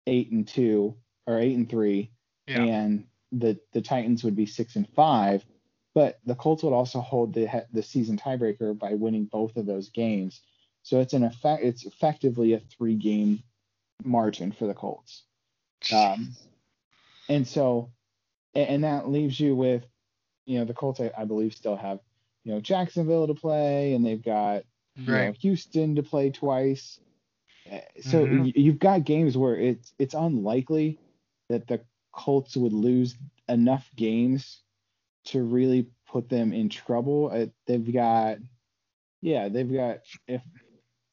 [0.08, 0.96] eight and two
[1.28, 2.12] or eight and three,
[2.48, 2.64] yeah.
[2.64, 5.46] and the the Titans would be six and five.
[5.94, 9.89] But the Colts would also hold the the season tiebreaker by winning both of those
[9.89, 10.42] games.
[10.84, 11.64] So it's an effect.
[11.64, 13.44] It's effectively a three game
[14.04, 15.24] margin for the Colts.
[15.94, 16.34] Um,
[17.30, 17.92] and so,
[18.56, 19.86] and that leaves you with,
[20.46, 22.00] you know, the Colts, I, I believe, still have
[22.44, 24.64] you know Jacksonville to play, and they've got
[24.96, 27.00] you know, Houston to play twice.
[27.72, 28.46] Uh, So Mhm.
[28.46, 31.00] y- you've got games where it's it's unlikely
[31.50, 31.82] that the
[32.12, 33.16] Colts would lose
[33.50, 34.62] enough games
[35.26, 37.30] to really put them in trouble.
[37.34, 38.38] Uh, they've got
[39.22, 40.42] yeah, they've got if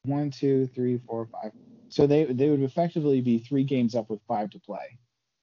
[0.03, 1.51] one, two, three, four, five.
[1.89, 4.97] So they they would effectively be three games up with five to play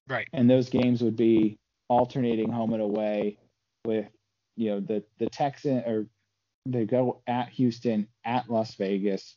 [0.09, 0.29] Right.
[0.33, 1.59] and those games would be
[1.89, 3.39] alternating home and away
[3.85, 4.07] with
[4.57, 6.07] you know the the Texan or
[6.67, 9.37] they go at Houston at Las Vegas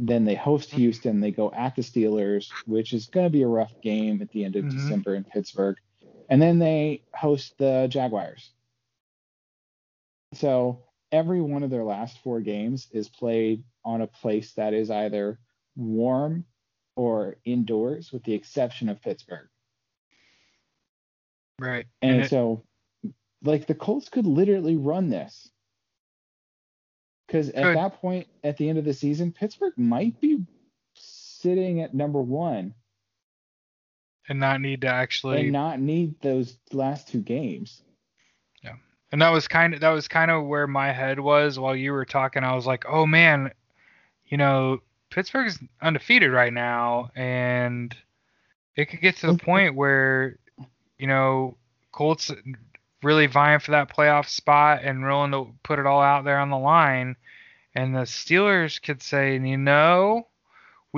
[0.00, 3.48] then they host Houston they go at the Steelers which is going to be a
[3.48, 4.70] rough game at the end of Mhm.
[4.72, 5.76] December in Pittsburgh
[6.28, 8.50] and then they host the Jaguars
[10.34, 14.90] so every one of their last four games is played on a place that is
[14.90, 15.38] either
[15.76, 16.44] warm
[16.96, 19.48] or indoors with the exception of Pittsburgh
[21.60, 21.86] Right.
[22.02, 22.62] and it- so,
[23.42, 25.50] like, the Colts could literally run this.
[27.26, 30.46] Because at that point, at the end of the season, Pittsburgh might be
[30.94, 32.74] sitting at number one
[34.28, 37.82] and not need to actually and not need those last two games.
[38.62, 38.74] Yeah,
[39.12, 41.92] and that was kind of that was kind of where my head was while you
[41.92, 42.44] were talking.
[42.44, 43.50] I was like oh man
[44.26, 47.96] you know pittsburgh's undefeated right now and
[48.76, 50.38] it could get to the point where
[50.98, 51.56] you know
[51.90, 52.30] colts
[53.02, 56.50] really vying for that playoff spot and willing to put it all out there on
[56.50, 57.16] the line.
[57.74, 60.27] And the steelers could say you know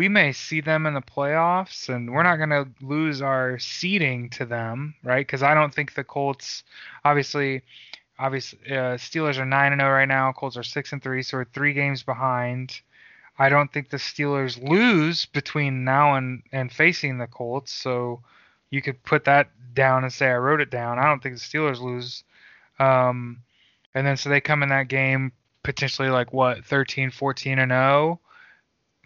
[0.01, 4.31] we may see them in the playoffs and we're not going to lose our seeding
[4.31, 6.65] to them right because i don't think the colts
[7.05, 7.63] obviously
[8.21, 10.33] obviously uh, Steelers are nine and zero right now.
[10.33, 12.81] Colts are six and three, so we're three games behind.
[13.39, 18.23] I don't think the Steelers lose between now and and facing the Colts, so
[18.69, 20.99] you could put that down and say I wrote it down.
[20.99, 22.23] I don't think the Steelers lose.
[22.79, 23.43] Um,
[23.95, 25.33] and then so they come in that game
[25.63, 28.21] potentially like what 13, 14 and 0.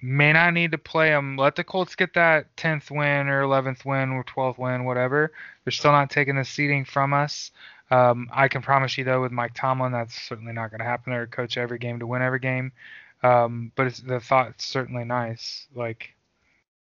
[0.06, 1.36] May not need to play them.
[1.36, 5.32] Let the Colts get that 10th win or 11th win or 12th win, whatever.
[5.64, 7.52] They're still not taking the seeding from us.
[7.90, 11.12] Um, I can promise you though, with Mike Tomlin, that's certainly not going to happen.
[11.12, 12.72] They're coach every game to win every game.
[13.22, 15.66] Um, but the thought's certainly nice.
[15.74, 16.14] Like,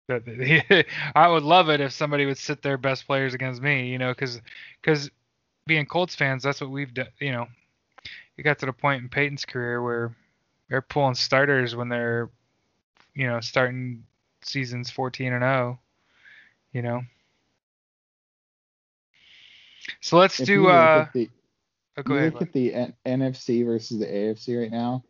[0.09, 3.89] that I would love it if somebody would sit their best players against me.
[3.89, 4.41] You know, because
[4.81, 5.11] because
[5.67, 7.09] being Colts fans, that's what we've done.
[7.19, 7.49] You know,
[8.39, 10.17] it got to the point in Peyton's career where
[10.71, 12.31] they're pulling starters when they're,
[13.21, 14.03] you know, starting
[14.41, 15.79] seasons 14 and 0.
[16.73, 17.03] You know.
[20.01, 20.63] So let's If do.
[20.63, 21.29] look Uh, at the,
[21.99, 22.33] oh, go ahead.
[22.33, 25.05] look at the N- NFC versus the AFC right now.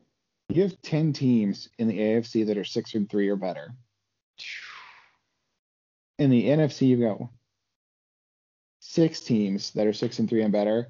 [0.49, 3.73] You have ten teams in the AFC that are six and three or better.
[6.19, 7.29] In the NFC, you've got
[8.81, 10.89] six teams that are six and three and better,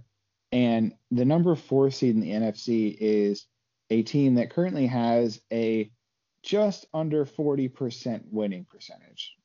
[0.53, 3.45] and the number four seed in the NFC is
[3.91, 5.91] a team that currently has a
[6.43, 9.37] just under 40% winning percentage,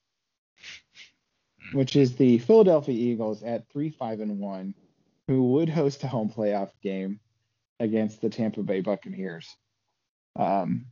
[1.74, 4.76] which is the Philadelphia Eagles at 3 5 and 1,
[5.28, 7.20] who would host a home playoff game
[7.80, 9.56] against the Tampa Bay Buccaneers.
[10.38, 10.88] Um,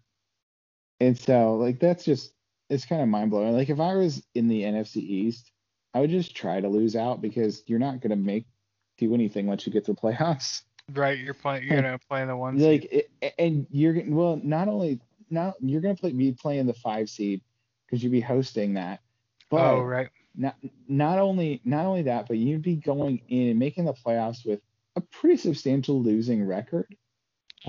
[0.99, 2.33] and so, like, that's just,
[2.69, 3.53] it's kind of mind blowing.
[3.53, 5.51] Like, if I was in the NFC East,
[5.93, 8.45] I would just try to lose out because you're not going to make
[8.97, 10.61] do anything once you get to the playoffs.
[10.91, 11.63] Right, you're playing.
[11.63, 12.61] You're gonna play the ones.
[12.61, 14.99] Like, it, and you're well, not only
[15.33, 17.41] not you're gonna play, be playing the five seed
[17.85, 19.01] because you'd be hosting that.
[19.49, 20.09] But oh, right.
[20.35, 20.55] not
[20.87, 24.61] not only not only that, but you'd be going in and making the playoffs with
[24.95, 26.95] a pretty substantial losing record.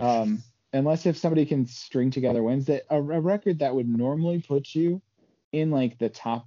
[0.01, 0.43] Um,
[0.73, 4.75] unless if somebody can string together wins that a, a record that would normally put
[4.75, 5.01] you
[5.53, 6.47] in like the top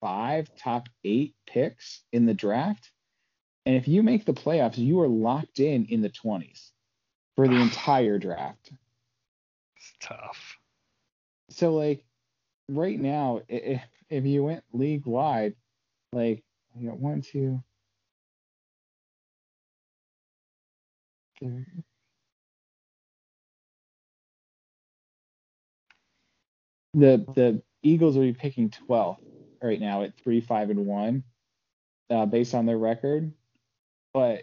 [0.00, 2.90] five, top eight picks in the draft.
[3.64, 6.70] And if you make the playoffs, you are locked in in the 20s
[7.36, 8.72] for the entire draft.
[10.02, 10.58] Tough.
[11.50, 12.04] So like
[12.68, 15.54] right now, if if you went league wide,
[16.12, 16.42] like
[16.76, 17.62] you got one, two.
[21.40, 21.64] The
[26.94, 29.18] the Eagles will be picking 12th
[29.62, 31.24] right now at three, five, and one,
[32.10, 33.32] uh, based on their record.
[34.12, 34.42] But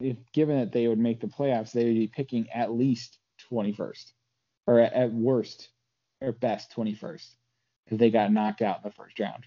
[0.00, 3.18] if given that they would make the playoffs, they would be picking at least
[3.50, 4.12] 21st,
[4.66, 5.68] or at, at worst
[6.20, 7.28] or best 21st,
[7.84, 9.44] because they got knocked out in the first round.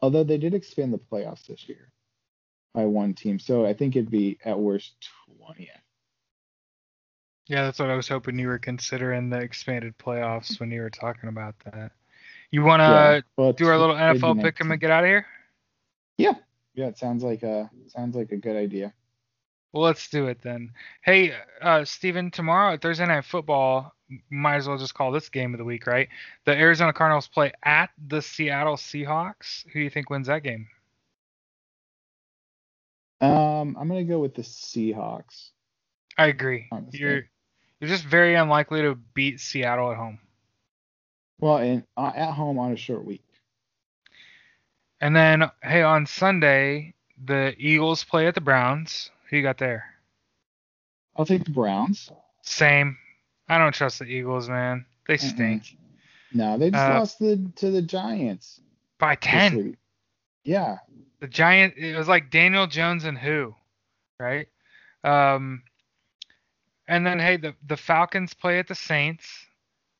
[0.00, 1.90] Although they did expand the playoffs this year
[2.74, 4.94] by one team, so I think it'd be at worst
[5.40, 5.68] 20th.
[7.46, 10.90] Yeah, that's what I was hoping you were considering the expanded playoffs when you were
[10.90, 11.92] talking about that.
[12.50, 14.72] You want to well, do our little NFL pick 'em 19.
[14.72, 15.26] and get out of here?
[16.16, 16.34] Yeah,
[16.74, 18.94] yeah, it sounds like a sounds like a good idea.
[19.74, 20.70] Well, let's do it then.
[21.02, 23.92] Hey, uh, Stephen, tomorrow Thursday Night Football,
[24.30, 26.08] might as well just call this game of the week, right?
[26.44, 29.64] The Arizona Cardinals play at the Seattle Seahawks.
[29.66, 30.68] Who do you think wins that game?
[33.20, 35.50] Um, I'm gonna go with the Seahawks.
[36.16, 36.68] I agree.
[36.70, 37.00] Honestly.
[37.00, 37.22] You're
[37.80, 40.20] you're just very unlikely to beat Seattle at home.
[41.40, 43.24] Well, and uh, at home on a short week.
[45.00, 46.94] And then, hey, on Sunday,
[47.24, 49.10] the Eagles play at the Browns.
[49.28, 49.84] Who you got there?
[51.16, 52.10] I'll take the Browns.
[52.42, 52.96] Same.
[53.48, 54.86] I don't trust the Eagles, man.
[55.06, 55.76] They stink.
[56.32, 58.60] No, they just Uh, lost to the to the Giants.
[58.98, 59.76] By 10.
[60.44, 60.78] Yeah.
[61.20, 63.54] The Giant, it was like Daniel Jones and who,
[64.18, 64.48] right?
[65.04, 65.62] Um,
[66.86, 69.26] and then, hey, the, the Falcons play at the Saints.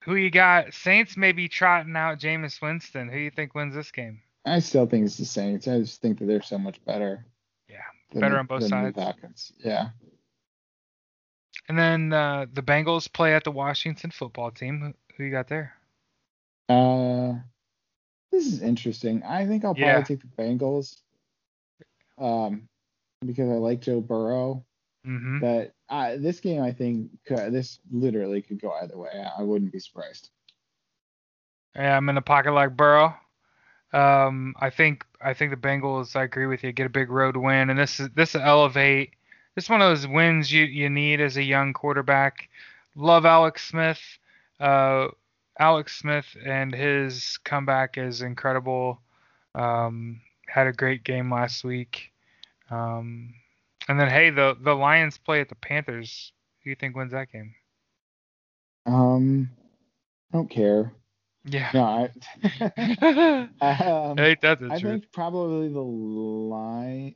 [0.05, 0.75] Who you got?
[0.75, 3.09] Saints may be trotting out Jameis Winston.
[3.09, 4.20] Who you think wins this game?
[4.45, 5.66] I still think it's the Saints.
[5.66, 7.25] I just think that they're so much better.
[8.12, 9.52] Better the- on both sides.
[9.59, 9.88] Yeah.
[11.68, 14.80] And then uh, the Bengals play at the Washington football team.
[14.80, 15.72] Who, who you got there?
[16.68, 17.34] Uh,
[18.30, 19.22] this is interesting.
[19.22, 20.02] I think I'll probably Yeah.
[20.02, 20.96] take the Bengals.
[22.18, 22.68] Um,
[23.24, 24.64] because I like Joe Burrow.
[25.07, 25.40] Mm-hmm.
[25.40, 29.11] But uh, this game, I think, could, this literally could go either way.
[29.14, 30.30] I, I wouldn't be surprised.
[31.74, 33.14] Yeah, I'm in the pocket like Burrow.
[33.95, 36.16] Um, I think I think the Bengals.
[36.16, 36.72] I agree with you.
[36.72, 39.12] Get a big road win, and this is this elevate.
[39.55, 42.49] This is one of those wins you you need as a young quarterback.
[42.97, 44.01] Love Alex Smith.
[44.59, 45.09] Uh,
[45.61, 49.01] Alex Smith and his comeback is incredible.
[49.55, 52.11] Um, had a great game last week.
[52.70, 53.34] Um,
[53.88, 56.32] and then hey, the the Lions play at the Panthers.
[56.59, 57.55] Who do you think wins that game?
[58.86, 59.51] Um,
[60.32, 60.92] I don't care.
[61.45, 61.72] Yeah.
[61.72, 63.49] No, I.
[63.61, 65.03] um, hey, that's the I truth.
[65.03, 67.14] think probably the line.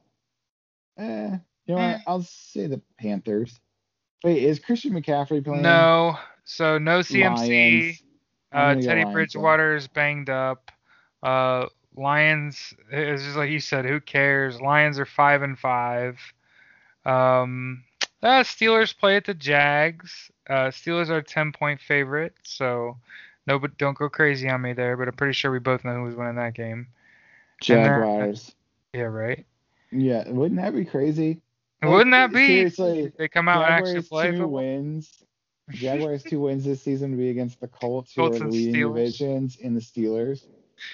[0.98, 1.92] Eh, you know Eh.
[1.92, 2.00] what?
[2.06, 3.60] I'll say the Panthers.
[4.24, 5.62] Wait, is Christian McCaffrey playing?
[5.62, 7.48] No, so no CMC.
[7.48, 8.02] Lions.
[8.52, 9.44] Uh, Teddy Lions, then.
[9.44, 10.70] Bridgewater is banged up.
[11.22, 11.66] Uh,
[11.96, 14.60] Lions, it's just like you said, who cares?
[14.60, 16.18] Lions are five and five.
[17.04, 17.84] Um,
[18.22, 20.30] uh, Steelers play at the Jags.
[20.48, 22.96] Uh, Steelers are ten point favorite, so
[23.48, 24.96] no, but don't go crazy on me there.
[24.96, 26.88] But I'm pretty sure we both know who's winning that game.
[27.60, 28.54] Jaguars.
[28.92, 29.44] Yeah, right.
[29.90, 31.40] Yeah, wouldn't that be crazy?
[31.82, 32.46] Like, Wouldn't that be?
[32.46, 34.26] seriously, They come out and actually Jaguars play.
[34.26, 34.50] two football?
[34.52, 35.22] wins.
[35.72, 38.52] Jaguars two wins this season to be against the Colts, who Colts are the and
[38.52, 38.94] leading Steelers.
[38.94, 40.44] divisions in the Steelers.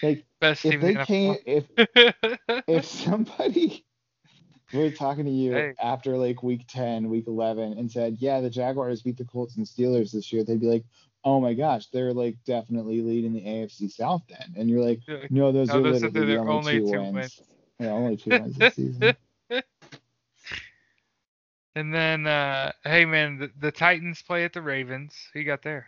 [0.03, 1.65] Like Best if they came, if
[2.69, 3.85] if somebody
[4.73, 5.75] were talking to you Hey.
[5.81, 9.67] after like week 10, week 11, and said, yeah, the Jaguars beat the Colts and
[9.67, 10.85] Steelers this year, they'd be like,
[11.25, 14.55] oh my gosh, they're like definitely leading the AFC South then.
[14.57, 15.01] And you're like,
[15.31, 17.13] no, those No, are those literally their the only, two, wins.
[17.13, 17.43] wins.
[17.79, 19.17] Yeah, only two wins this season.
[21.75, 25.15] And then, uh, hey man, the, the Titans play at the Ravens.
[25.33, 25.87] Who you got there?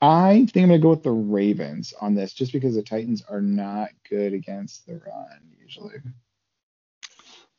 [0.00, 3.40] I think I'm gonna go with the Ravens on this, just because the Titans are
[3.40, 5.96] not good against the run usually.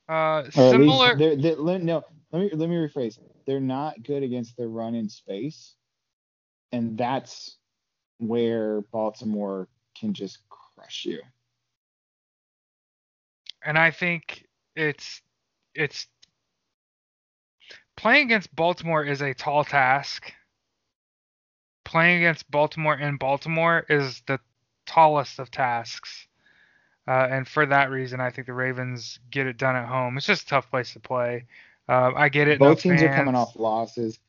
[0.07, 1.13] Uh, Or at least similar.
[1.13, 3.19] they're, they're, no, let me let me rephrase.
[3.45, 5.75] They're not good against the run in space,
[6.73, 7.55] and that's
[8.17, 11.21] where Baltimore can just crush you.
[13.63, 14.45] and I think
[14.75, 15.21] it's
[15.73, 16.07] it's
[17.95, 20.31] playing against Baltimore is a tall task.
[21.85, 24.39] Playing against Baltimore in Baltimore is the
[24.85, 26.27] tallest of tasks.
[27.07, 30.17] Uh, and for that reason, I think the Ravens get it done at home.
[30.17, 31.45] It's just a tough place to play.
[31.89, 32.61] Uh, I get it.
[32.61, 34.19] no Both teams are coming off losses,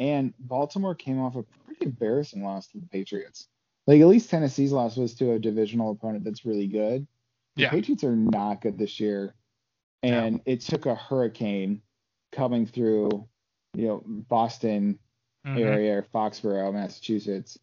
[0.00, 1.44] and Baltimore came off a
[1.74, 3.48] pretty embarrassing loss to the Patriots.
[3.86, 7.06] Like at least Tennessee's loss was to a divisional opponent that's really good.
[7.56, 7.70] The Yeah.
[7.70, 9.34] Patriots are not good this year,
[10.02, 11.82] and it took a hurricane
[12.32, 13.28] coming through,
[13.74, 14.98] you know, Boston
[15.46, 15.58] Mhm.
[15.58, 17.58] area or Foxborough, Massachusetts,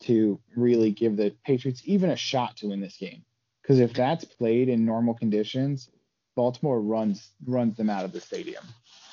[0.00, 3.24] to really give the Patriots even a shot to win this game.
[3.62, 5.90] Because if that's played in normal conditions,
[6.36, 8.64] Baltimore runs runs them out of the stadium.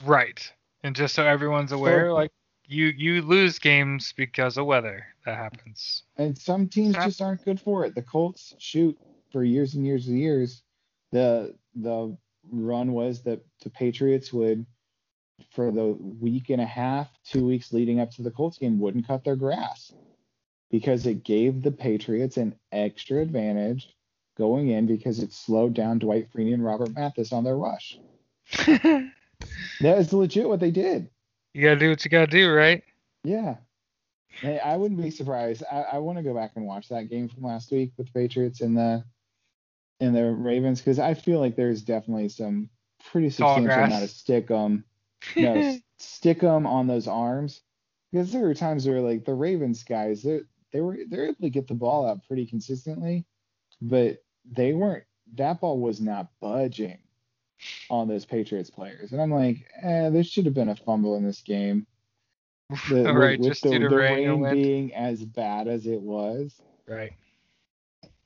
[0.04, 0.52] Right.
[0.84, 2.32] And just so everyone's aware, So- like
[2.74, 5.06] you you lose games because of weather.
[5.26, 6.04] That happens.
[6.18, 7.96] And some teams just aren't good for it.
[7.96, 8.98] The Colts shoot
[9.32, 10.64] for years and years and years.
[11.12, 12.18] The the
[12.52, 14.66] run was that the Patriots would
[15.52, 19.08] for the week and a half, two weeks leading up to the Colts game, wouldn't
[19.08, 19.94] cut their grass
[20.72, 23.90] because it gave the Patriots an extra advantage
[24.38, 28.00] going in because it slowed down Dwight Freeney and Robert Mathis on their rush.
[28.68, 28.80] you
[29.82, 31.10] That is legit what they did.
[31.62, 32.84] Gotta do what you gotta do, right?
[33.24, 33.58] Yeah.
[34.30, 35.64] Hey, I wouldn't be surprised.
[35.72, 38.14] I, I want to go back and watch that game from last week with the
[38.14, 39.04] Patriots and the
[40.00, 42.70] and the Ravens because I feel like there's definitely some
[43.12, 44.84] pretty substantial amount of stick 'em
[45.36, 47.62] no, stick them on those arms
[48.12, 50.42] because there were times where like the Ravens guys, they
[50.72, 53.26] they were they're able to get the ball out pretty consistently,
[53.82, 55.04] but they weren't.
[55.36, 57.00] That ball was not budging
[57.90, 61.24] on those Patriots players, and I'm like, eh, there should have been a fumble in
[61.24, 61.86] this game.
[62.90, 64.56] The, All with- right, with just the, due to the rain and wind.
[64.56, 66.60] being as bad as it was.
[66.88, 67.14] Right.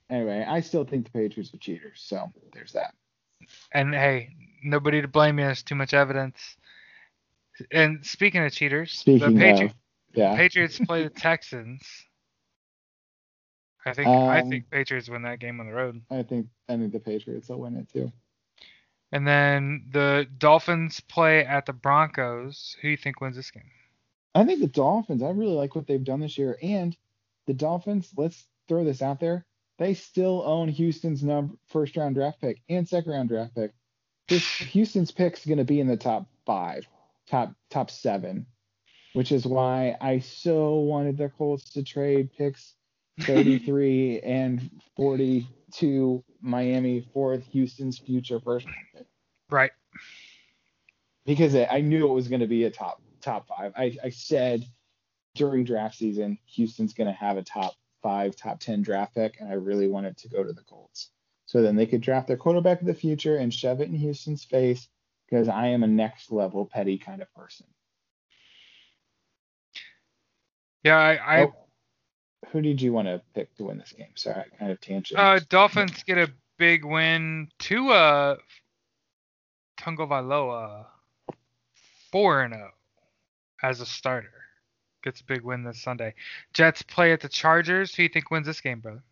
[0.09, 2.93] Anyway, I still think the Patriots are cheaters, so there's that.
[3.73, 4.29] And hey,
[4.63, 5.45] nobody to blame you.
[5.45, 6.38] There's too much evidence.
[7.71, 9.73] And speaking of cheaters, Speaking the Patri- of,
[10.13, 11.81] yeah, Patriots play the Texans.
[13.85, 16.01] I think I Um, think Patriots win that game on the road.
[16.11, 18.11] I think I think the Patriots will win it too.
[19.12, 22.76] And then the Dolphins play at the Broncos.
[22.82, 23.72] Who do you think wins this game?
[24.36, 26.58] I think the Dolphins, I really like what they've done this year.
[26.62, 26.95] And
[27.47, 29.45] the Dolphins, let's throw this out there.
[29.80, 33.72] They still own Houston's number first round draft pick and second round draft pick.
[34.28, 36.86] This Houston's pick's gonna be in the top five,
[37.28, 38.45] top top seven,
[39.14, 42.74] which is why I so wanted the Colts to trade picks
[43.22, 44.70] 33 and
[45.80, 48.65] 42 Miami for Houston's future pick
[49.49, 49.71] Right.
[51.25, 53.73] because I I knew it was going to be a top top five.
[53.78, 54.65] I, I said
[55.36, 59.49] during draft season, Houston's going to have a top five, top ten draft pick, and
[59.49, 61.11] I really wanted to go to the Colts.
[61.45, 64.43] So then they could draft their quarterback of the future and shove it in Houston's
[64.43, 64.89] face
[65.30, 67.67] because I am a next level petty kind of person.
[70.84, 71.53] Yeah, I, I Oh,
[72.51, 74.15] who did you want to pick to win this game?
[74.15, 75.19] Sorry, I kind of tangent.
[75.19, 78.35] uh Dolphins get a big win to uh
[79.79, 80.85] Tagovailoa
[82.11, 82.71] 4 and 0
[83.63, 84.31] as a starter.
[85.03, 86.15] Gets a big win this Sunday.
[86.53, 87.91] Jets play at the Chargers.
[87.91, 89.03] Who do you think wins this game, brother?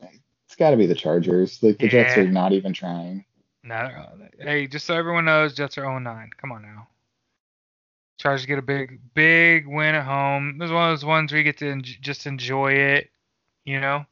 [0.00, 1.62] it's got to be the Chargers.
[1.62, 3.24] Like the Jets are not even trying.
[3.62, 3.90] No,
[4.38, 6.28] hey, just so everyone knows, Jets are 0-9.
[6.40, 6.86] Come on now.
[8.18, 10.58] Chargers get a big, big win at home.
[10.58, 13.10] This is one of those ones where you get to en- just enjoy it.
[13.64, 14.06] You know,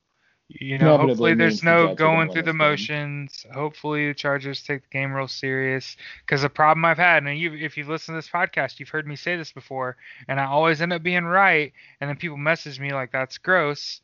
[0.48, 0.94] you know.
[0.94, 2.58] Inevitably hopefully, there's no going through the game.
[2.58, 3.46] motions.
[3.52, 5.96] Hopefully, the Chargers take the game real serious.
[6.24, 9.06] Because the problem I've had, and you, if you've listened to this podcast, you've heard
[9.06, 9.96] me say this before,
[10.28, 11.72] and I always end up being right.
[12.00, 14.00] And then people message me like, "That's gross."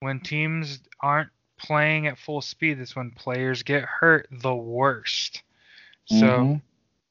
[0.00, 5.42] When teams aren't playing at full speed, that's when players get hurt the worst.
[6.06, 6.62] So Mhm.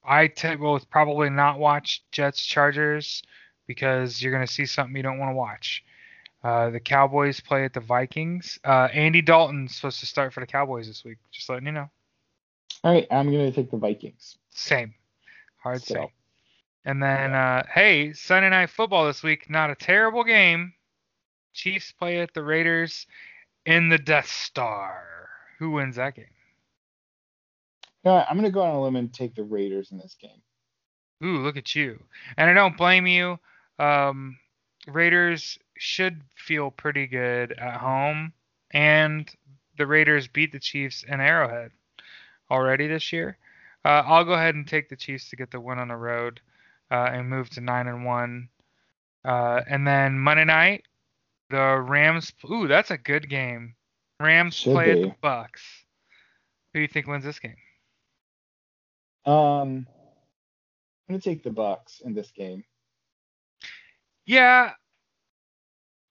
[0.07, 3.21] I t- will probably not watch Jets Chargers
[3.67, 5.83] because you're going to see something you don't want to watch.
[6.43, 8.57] Uh, the Cowboys play at the Vikings.
[8.63, 11.17] Uh, Andy Dalton's supposed to start for the Cowboys this week.
[11.31, 11.89] Just letting you know.
[12.83, 14.37] all right, I'm going to take the Vikings.
[14.49, 14.93] Same.
[15.61, 16.07] Hard So, same.
[16.85, 19.49] And then, uh, hey, Sunday Night Football this week.
[19.49, 20.73] Not a terrible game.
[21.53, 23.07] Chiefs play at the Raiders
[23.65, 25.27] in the Death Star.
[25.59, 26.25] Who wins that game?
[28.07, 29.97] You know what, I'm going to go on a limb and take the Raiders in
[29.97, 30.41] this game.
[31.21, 32.01] Ooh, look at you.
[32.37, 33.37] And I don't blame you.
[33.79, 34.37] Um,
[34.87, 38.31] Raiders should feel pretty good at home.
[38.71, 39.29] And
[39.77, 41.71] the Raiders beat the Chiefs in Arrowhead
[42.49, 43.37] already this year.
[43.83, 46.39] Uh, I'll go ahead and take the Chiefs to get the win on the road
[46.89, 48.49] uh, and move to 9 and 1.
[49.25, 50.85] Uh, and then Monday night,
[51.49, 52.31] the Rams.
[52.49, 53.75] Ooh, that's a good game.
[54.21, 55.61] Rams Should play at the Bucks.
[56.71, 57.57] Who do you think wins this game?
[59.27, 59.85] Um,
[61.07, 62.63] I'm going to take the Bucks in this game.
[64.25, 64.71] Yeah,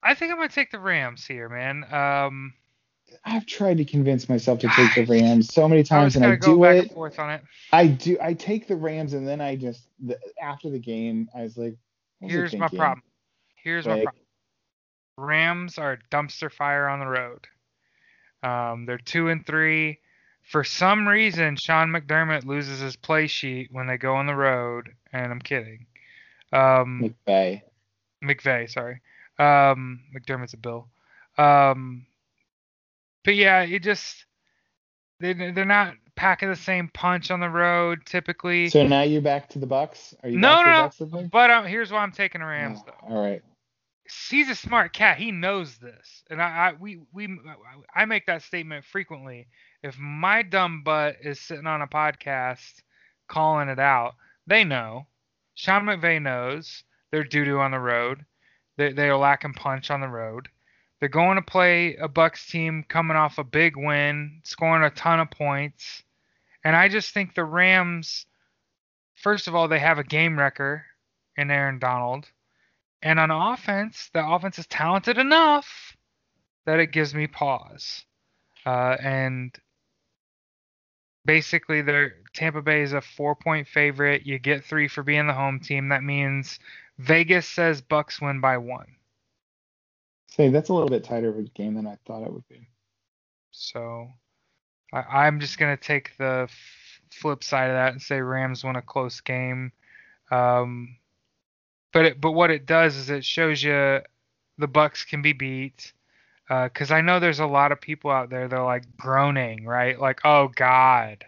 [0.06, 1.84] I think I'm gonna take the Rams here, man.
[1.92, 2.54] Um,
[3.24, 6.36] I've tried to convince myself to take the Rams so many I times, and I
[6.36, 6.78] do it.
[6.78, 7.42] and forth on it.
[7.72, 8.16] I do.
[8.22, 11.76] I take the Rams, and then I just the, after the game, I was like,
[12.20, 13.02] was Here's my problem.
[13.56, 14.22] Here's my problem.
[15.18, 17.46] Rams are dumpster fire on the road.
[18.42, 19.98] Um, they're two and three.
[20.46, 24.90] For some reason, Sean McDermott loses his play sheet when they go on the road,
[25.12, 25.86] and I'm kidding.
[26.52, 27.62] Um, McVay.
[28.24, 29.00] McVay, sorry.
[29.38, 30.88] Um, McDermott's a Bill.
[31.36, 32.06] Um,
[33.24, 34.24] but yeah, it just
[35.20, 38.68] they they're not packing the same punch on the road typically.
[38.70, 40.14] So now you're back to the Bucks.
[40.22, 41.28] Are you No, no, no.
[41.30, 43.14] But um, here's why I'm taking the Rams Oh, though.
[43.14, 43.42] all right.
[44.30, 45.18] He's a smart cat.
[45.18, 47.28] He knows this, and I, I we we
[47.94, 49.48] I make that statement frequently.
[49.86, 52.82] If my dumb butt is sitting on a podcast
[53.28, 55.06] calling it out, they know.
[55.54, 56.82] Sean McVay knows
[57.12, 58.26] they're doo doo on the road.
[58.76, 60.48] They they are lacking punch on the road.
[60.98, 65.20] They're going to play a Bucks team coming off a big win, scoring a ton
[65.20, 66.02] of points,
[66.64, 68.26] and I just think the Rams.
[69.14, 70.84] First of all, they have a game wrecker
[71.36, 72.28] in Aaron Donald.
[73.02, 75.96] And on offense, the offense is talented enough
[76.64, 78.04] that it gives me pause.
[78.66, 79.56] Uh, and
[81.26, 84.24] basically they're Tampa Bay is a four point favorite.
[84.24, 85.88] You get three for being the home team.
[85.88, 86.58] That means
[86.98, 88.86] Vegas says Bucks win by one.
[90.28, 92.68] Say that's a little bit tighter of a game than I thought it would be.
[93.50, 94.08] So
[94.92, 98.76] I, I'm just gonna take the f- flip side of that and say Rams win
[98.76, 99.72] a close game.
[100.30, 100.96] Um,
[101.92, 104.00] but it, but what it does is it shows you
[104.58, 105.92] the Bucks can be beat.
[106.48, 109.98] Because I know there's a lot of people out there that are like groaning, right?
[109.98, 111.24] Like, oh God,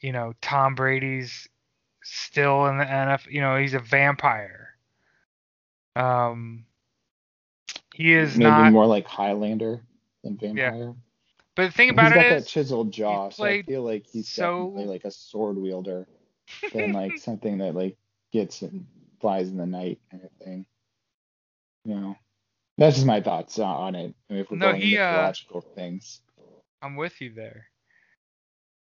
[0.00, 1.48] you know, Tom Brady's
[2.02, 3.30] still in the NFL.
[3.30, 4.76] You know, he's a vampire.
[5.96, 6.64] Um,
[7.94, 8.72] he is Maybe not.
[8.72, 9.82] more like Highlander
[10.22, 10.78] than Vampire.
[10.78, 10.92] Yeah.
[11.56, 13.82] But the thing about He's about got it that is, chiseled jaw, so I feel
[13.82, 16.06] like he's so- definitely like a sword wielder
[16.72, 17.96] than like something that like
[18.32, 18.86] gets and
[19.20, 20.64] flies in the night kind of thing.
[21.84, 22.16] You know,
[22.78, 24.14] that's just my thoughts on- it.
[24.30, 26.20] I mean, if we're No, going he, uh, mythological things.
[26.80, 27.66] I'm with you there.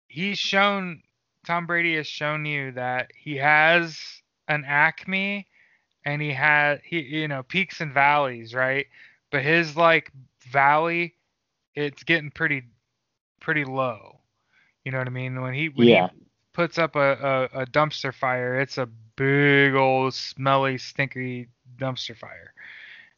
[0.07, 1.01] He's shown
[1.45, 3.99] Tom Brady has shown you that he has
[4.47, 5.47] an acme
[6.05, 8.85] and he had he you know peaks and valleys, right?
[9.31, 10.11] But his like
[10.51, 11.15] valley
[11.73, 12.63] it's getting pretty
[13.39, 14.19] pretty low.
[14.83, 15.41] You know what I mean?
[15.41, 16.09] When he when Yeah.
[16.09, 16.19] he
[16.53, 21.47] puts up a, a, a dumpster fire, it's a big old smelly, stinky
[21.77, 22.50] dumpster fire.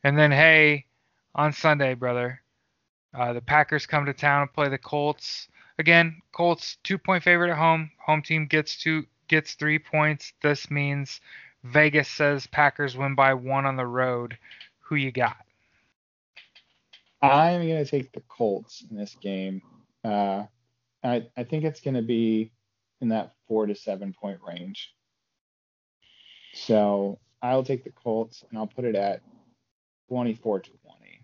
[0.04, 0.86] And then hey,
[1.36, 2.42] on Sunday, brother,
[3.18, 5.48] uh, the Packers come to town and play the Colts.
[5.80, 7.92] Again, Colts two point favorite at home.
[8.06, 10.34] Home team gets two gets three points.
[10.42, 11.22] This means
[11.64, 14.38] Vegas says Packers win by one on the road.
[14.82, 15.38] Who you got?
[17.22, 19.62] I'm gonna take the Colts in this game.
[20.04, 20.44] Uh,
[21.04, 22.52] I I think it's gonna be
[23.00, 24.94] in that four to seven point range.
[26.54, 29.22] So I'll take the Colts and I'll put it at
[30.10, 31.24] 24 to 20.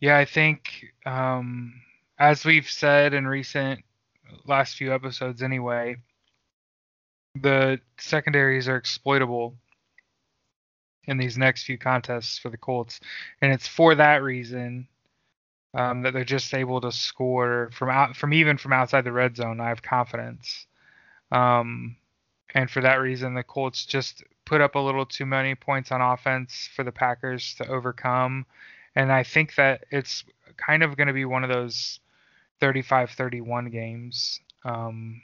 [0.00, 1.74] Yeah, I think um,
[2.18, 3.80] as we've said in recent
[4.46, 5.96] last few episodes anyway,
[7.34, 9.54] the secondaries are exploitable
[11.04, 13.00] in these next few contests for the Colts,
[13.40, 14.88] and it's for that reason
[15.74, 19.36] um, that they're just able to score from out from even from outside the red
[19.36, 19.60] zone.
[19.60, 20.66] I have confidence,
[21.30, 21.96] um,
[22.54, 26.00] and for that reason, the Colts just put up a little too many points on
[26.00, 28.46] offense for the Packers to overcome,
[28.94, 30.24] and I think that it's
[30.56, 32.00] kind of going to be one of those
[32.62, 34.40] 35-31 games.
[34.64, 35.20] Um,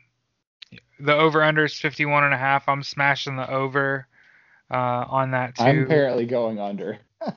[1.00, 2.68] the over under is 51 and a half.
[2.68, 4.06] I'm smashing the over
[4.70, 5.64] uh, on that too.
[5.64, 6.98] I'm apparently going under.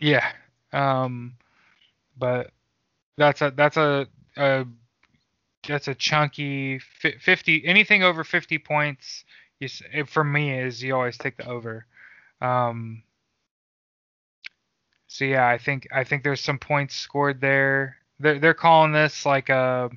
[0.00, 0.32] Yeah.
[0.72, 1.34] Um,
[2.18, 2.50] but
[3.16, 4.64] that's a that's a, a
[5.68, 9.24] that's a chunky 50 anything over 50 points
[9.60, 11.86] you, it- for me is you always take the over.
[12.40, 13.02] Um,
[15.06, 17.96] so yeah, I think I think there's some points scored there.
[18.20, 19.90] They're they're calling this like a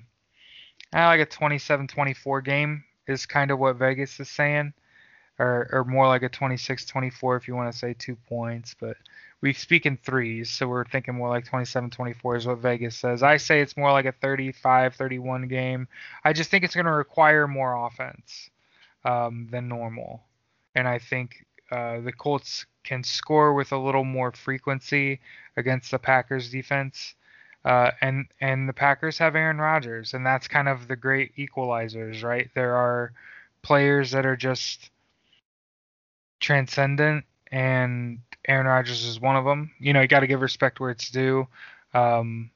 [0.93, 4.73] like a 27-24 game is kind of what Vegas is saying
[5.39, 8.97] or, or more like a 26-24 if you want to say two points, but
[9.41, 13.23] we speak in threes, so we're thinking more like 27-24 is what Vegas says.
[13.23, 15.87] I say it's more like a 35-31 game.
[16.23, 18.49] I just think it's going to require more offense
[19.05, 20.23] um, than normal,
[20.75, 25.19] and I think uh, the Colts can score with a little more frequency
[25.57, 27.15] against the Packers defense.
[27.65, 32.21] Uh, and and the Packers have Aaron Rodgers, and that's kind of the great equalizers,
[32.21, 32.49] right?
[32.53, 33.13] There are
[33.61, 34.89] players that are just
[36.41, 39.71] transcendent, and Aaron Rodgers is one of them.
[39.79, 41.47] You know, you got to give respect where it's due.
[41.93, 42.51] Um,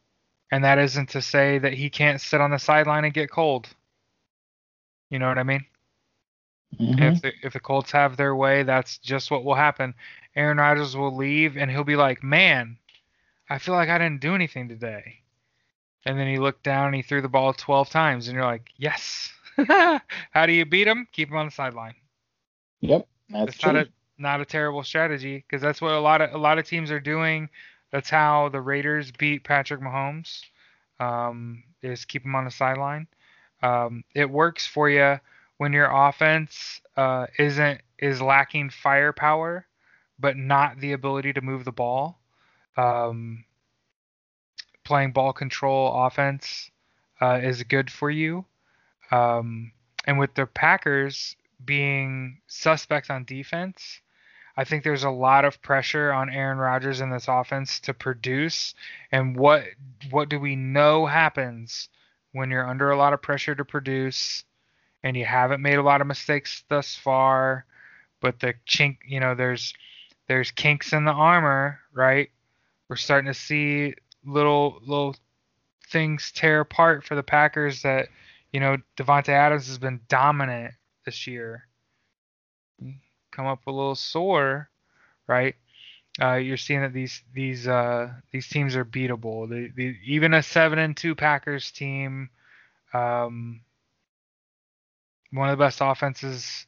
[0.51, 3.67] and that isn't to say that he can't sit on the sideline and get cold.
[5.09, 5.65] You know what I mean?
[6.75, 7.01] Mhm.
[7.01, 9.93] If the, if the Colts have their way, that's just what will happen.
[10.35, 12.77] Aaron Rodgers will leave, and he'll be like, "Man,
[13.49, 15.21] I feel like I didn't do anything today."
[16.05, 18.69] And then he looked down and he threw the ball 12 times, and you're like,
[18.77, 19.33] "Yes."
[19.67, 21.07] How do you beat him?
[21.11, 21.95] Keep him on the sideline.
[22.81, 23.73] Yep, that's It's true.
[23.73, 23.89] not a
[24.19, 26.99] not a terrible strategy because that's what a lot of a lot of teams are
[26.99, 27.49] doing.
[27.91, 30.41] That's how the Raiders beat Patrick Mahomes.
[30.99, 33.07] Um, is keep him on the sideline.
[33.63, 35.19] Um, it works for you
[35.57, 39.65] when your offense uh, isn't is lacking firepower,
[40.19, 42.19] but not the ability to move the ball.
[42.75, 43.43] Um,
[44.83, 46.69] playing ball control offense
[47.19, 48.45] uh, is good for you.
[49.11, 49.71] Um,
[50.05, 51.35] and with the Packers
[51.65, 54.01] being suspect on defense,
[54.55, 58.73] I think there's a lot of pressure on Aaron Rodgers in this offense to produce.
[59.11, 59.65] And what
[60.09, 61.89] what do we know happens
[62.31, 64.43] when you're under a lot of pressure to produce
[65.03, 67.65] and you haven't made a lot of mistakes thus far,
[68.21, 69.73] but the chink, you know, there's
[70.27, 72.29] there's kinks in the armor, right?
[72.89, 73.93] We're starting to see
[74.25, 75.15] little little
[75.89, 78.09] things tear apart for the Packers that
[78.51, 80.73] you know Davante Adams has been dominant
[81.05, 81.67] this year.
[83.31, 84.69] Come up a little sore,
[85.27, 85.55] right?
[86.19, 89.47] Uh, you're seeing that these these uh, these teams are beatable.
[89.47, 92.29] The, the, even a seven and two Packers team,
[92.93, 93.61] um,
[95.31, 96.65] one of the best offenses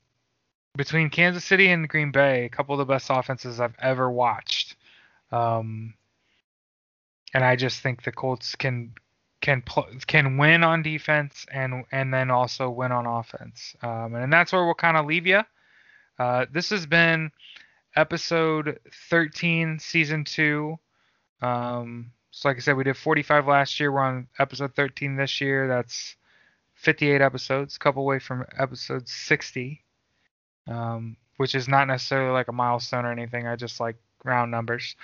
[0.75, 4.75] between Kansas City and Green Bay, a couple of the best offenses I've ever watched.
[5.31, 5.93] Um,
[7.33, 8.93] and I just think the Colts can
[9.41, 13.75] can pl- can win on defense and and then also win on offense.
[13.81, 15.41] Um, and that's where we'll kind of leave you.
[16.17, 17.31] Uh, this has been
[17.95, 18.79] episode
[19.09, 20.77] 13, season two.
[21.41, 23.91] Um, so like I said, we did 45 last year.
[23.91, 25.67] We're on episode 13 this year.
[25.67, 26.15] That's
[26.79, 29.83] 58 episodes, a couple away from episode 60,
[30.65, 33.45] um, which is not necessarily like a milestone or anything.
[33.45, 34.95] I just like round numbers.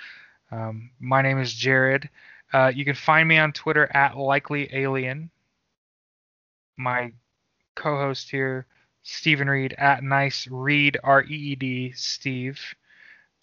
[0.50, 2.08] Um, my name is Jared.
[2.50, 5.30] Uh, you can find me on Twitter at Likely Alien.
[6.78, 7.12] My
[7.74, 8.66] co-host here,
[9.02, 12.58] Stephen Reed at Nice Reed R E E D Steve.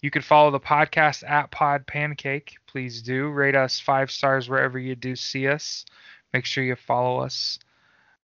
[0.00, 2.56] You can follow the podcast at Pod Pancake.
[2.66, 5.86] Please do rate us five stars wherever you do see us.
[6.32, 7.60] Make sure you follow us.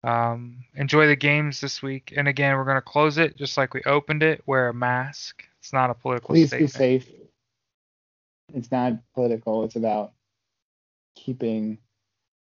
[0.02, 2.14] Um, enjoy the games this week.
[2.16, 4.42] And again, we're going to close it just like we opened it.
[4.46, 5.44] Wear a mask.
[5.58, 6.72] It's not a political Please statement.
[6.72, 7.08] be safe.
[8.54, 9.64] It's not political.
[9.64, 10.12] It's about
[11.14, 11.78] keeping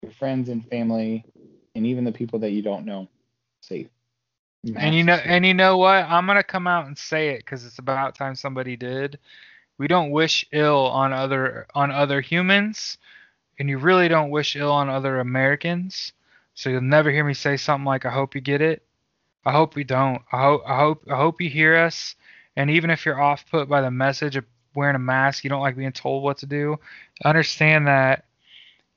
[0.03, 1.25] your friends and family
[1.75, 3.09] and even the people that you don't know
[3.61, 3.89] safe.
[4.75, 5.27] And you know, Masks.
[5.29, 6.05] and you know what?
[6.07, 9.19] I'm gonna come out and say it because it's about time somebody did.
[9.79, 12.99] We don't wish ill on other on other humans,
[13.59, 16.13] and you really don't wish ill on other Americans.
[16.57, 18.83] So you'll never hear me say something like, "I hope you get it."
[19.45, 20.23] I hope you don't.
[20.33, 22.17] I hope I hope I hope you hear us.
[22.57, 25.61] And even if you're off put by the message of wearing a mask, you don't
[25.61, 26.79] like being told what to do.
[27.25, 28.25] Understand that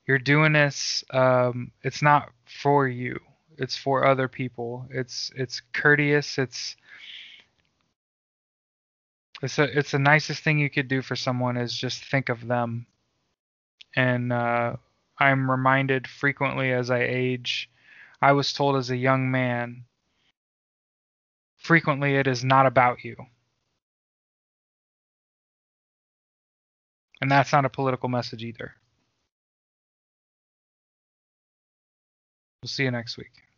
[0.08, 1.04] you're doing this.
[1.10, 3.20] Um, it's not for you
[3.60, 6.76] it's for other people it's it's courteous it's
[9.42, 12.46] it's a it's the nicest thing you could do for someone is just think of
[12.46, 12.86] them
[13.94, 14.76] and uh,
[15.20, 17.70] i'm reminded frequently as i age
[18.22, 19.84] i was told as a young man
[21.60, 23.16] frequently it is not about you.
[27.20, 28.74] And that's not a political message either.
[32.62, 33.49] We'll see you next week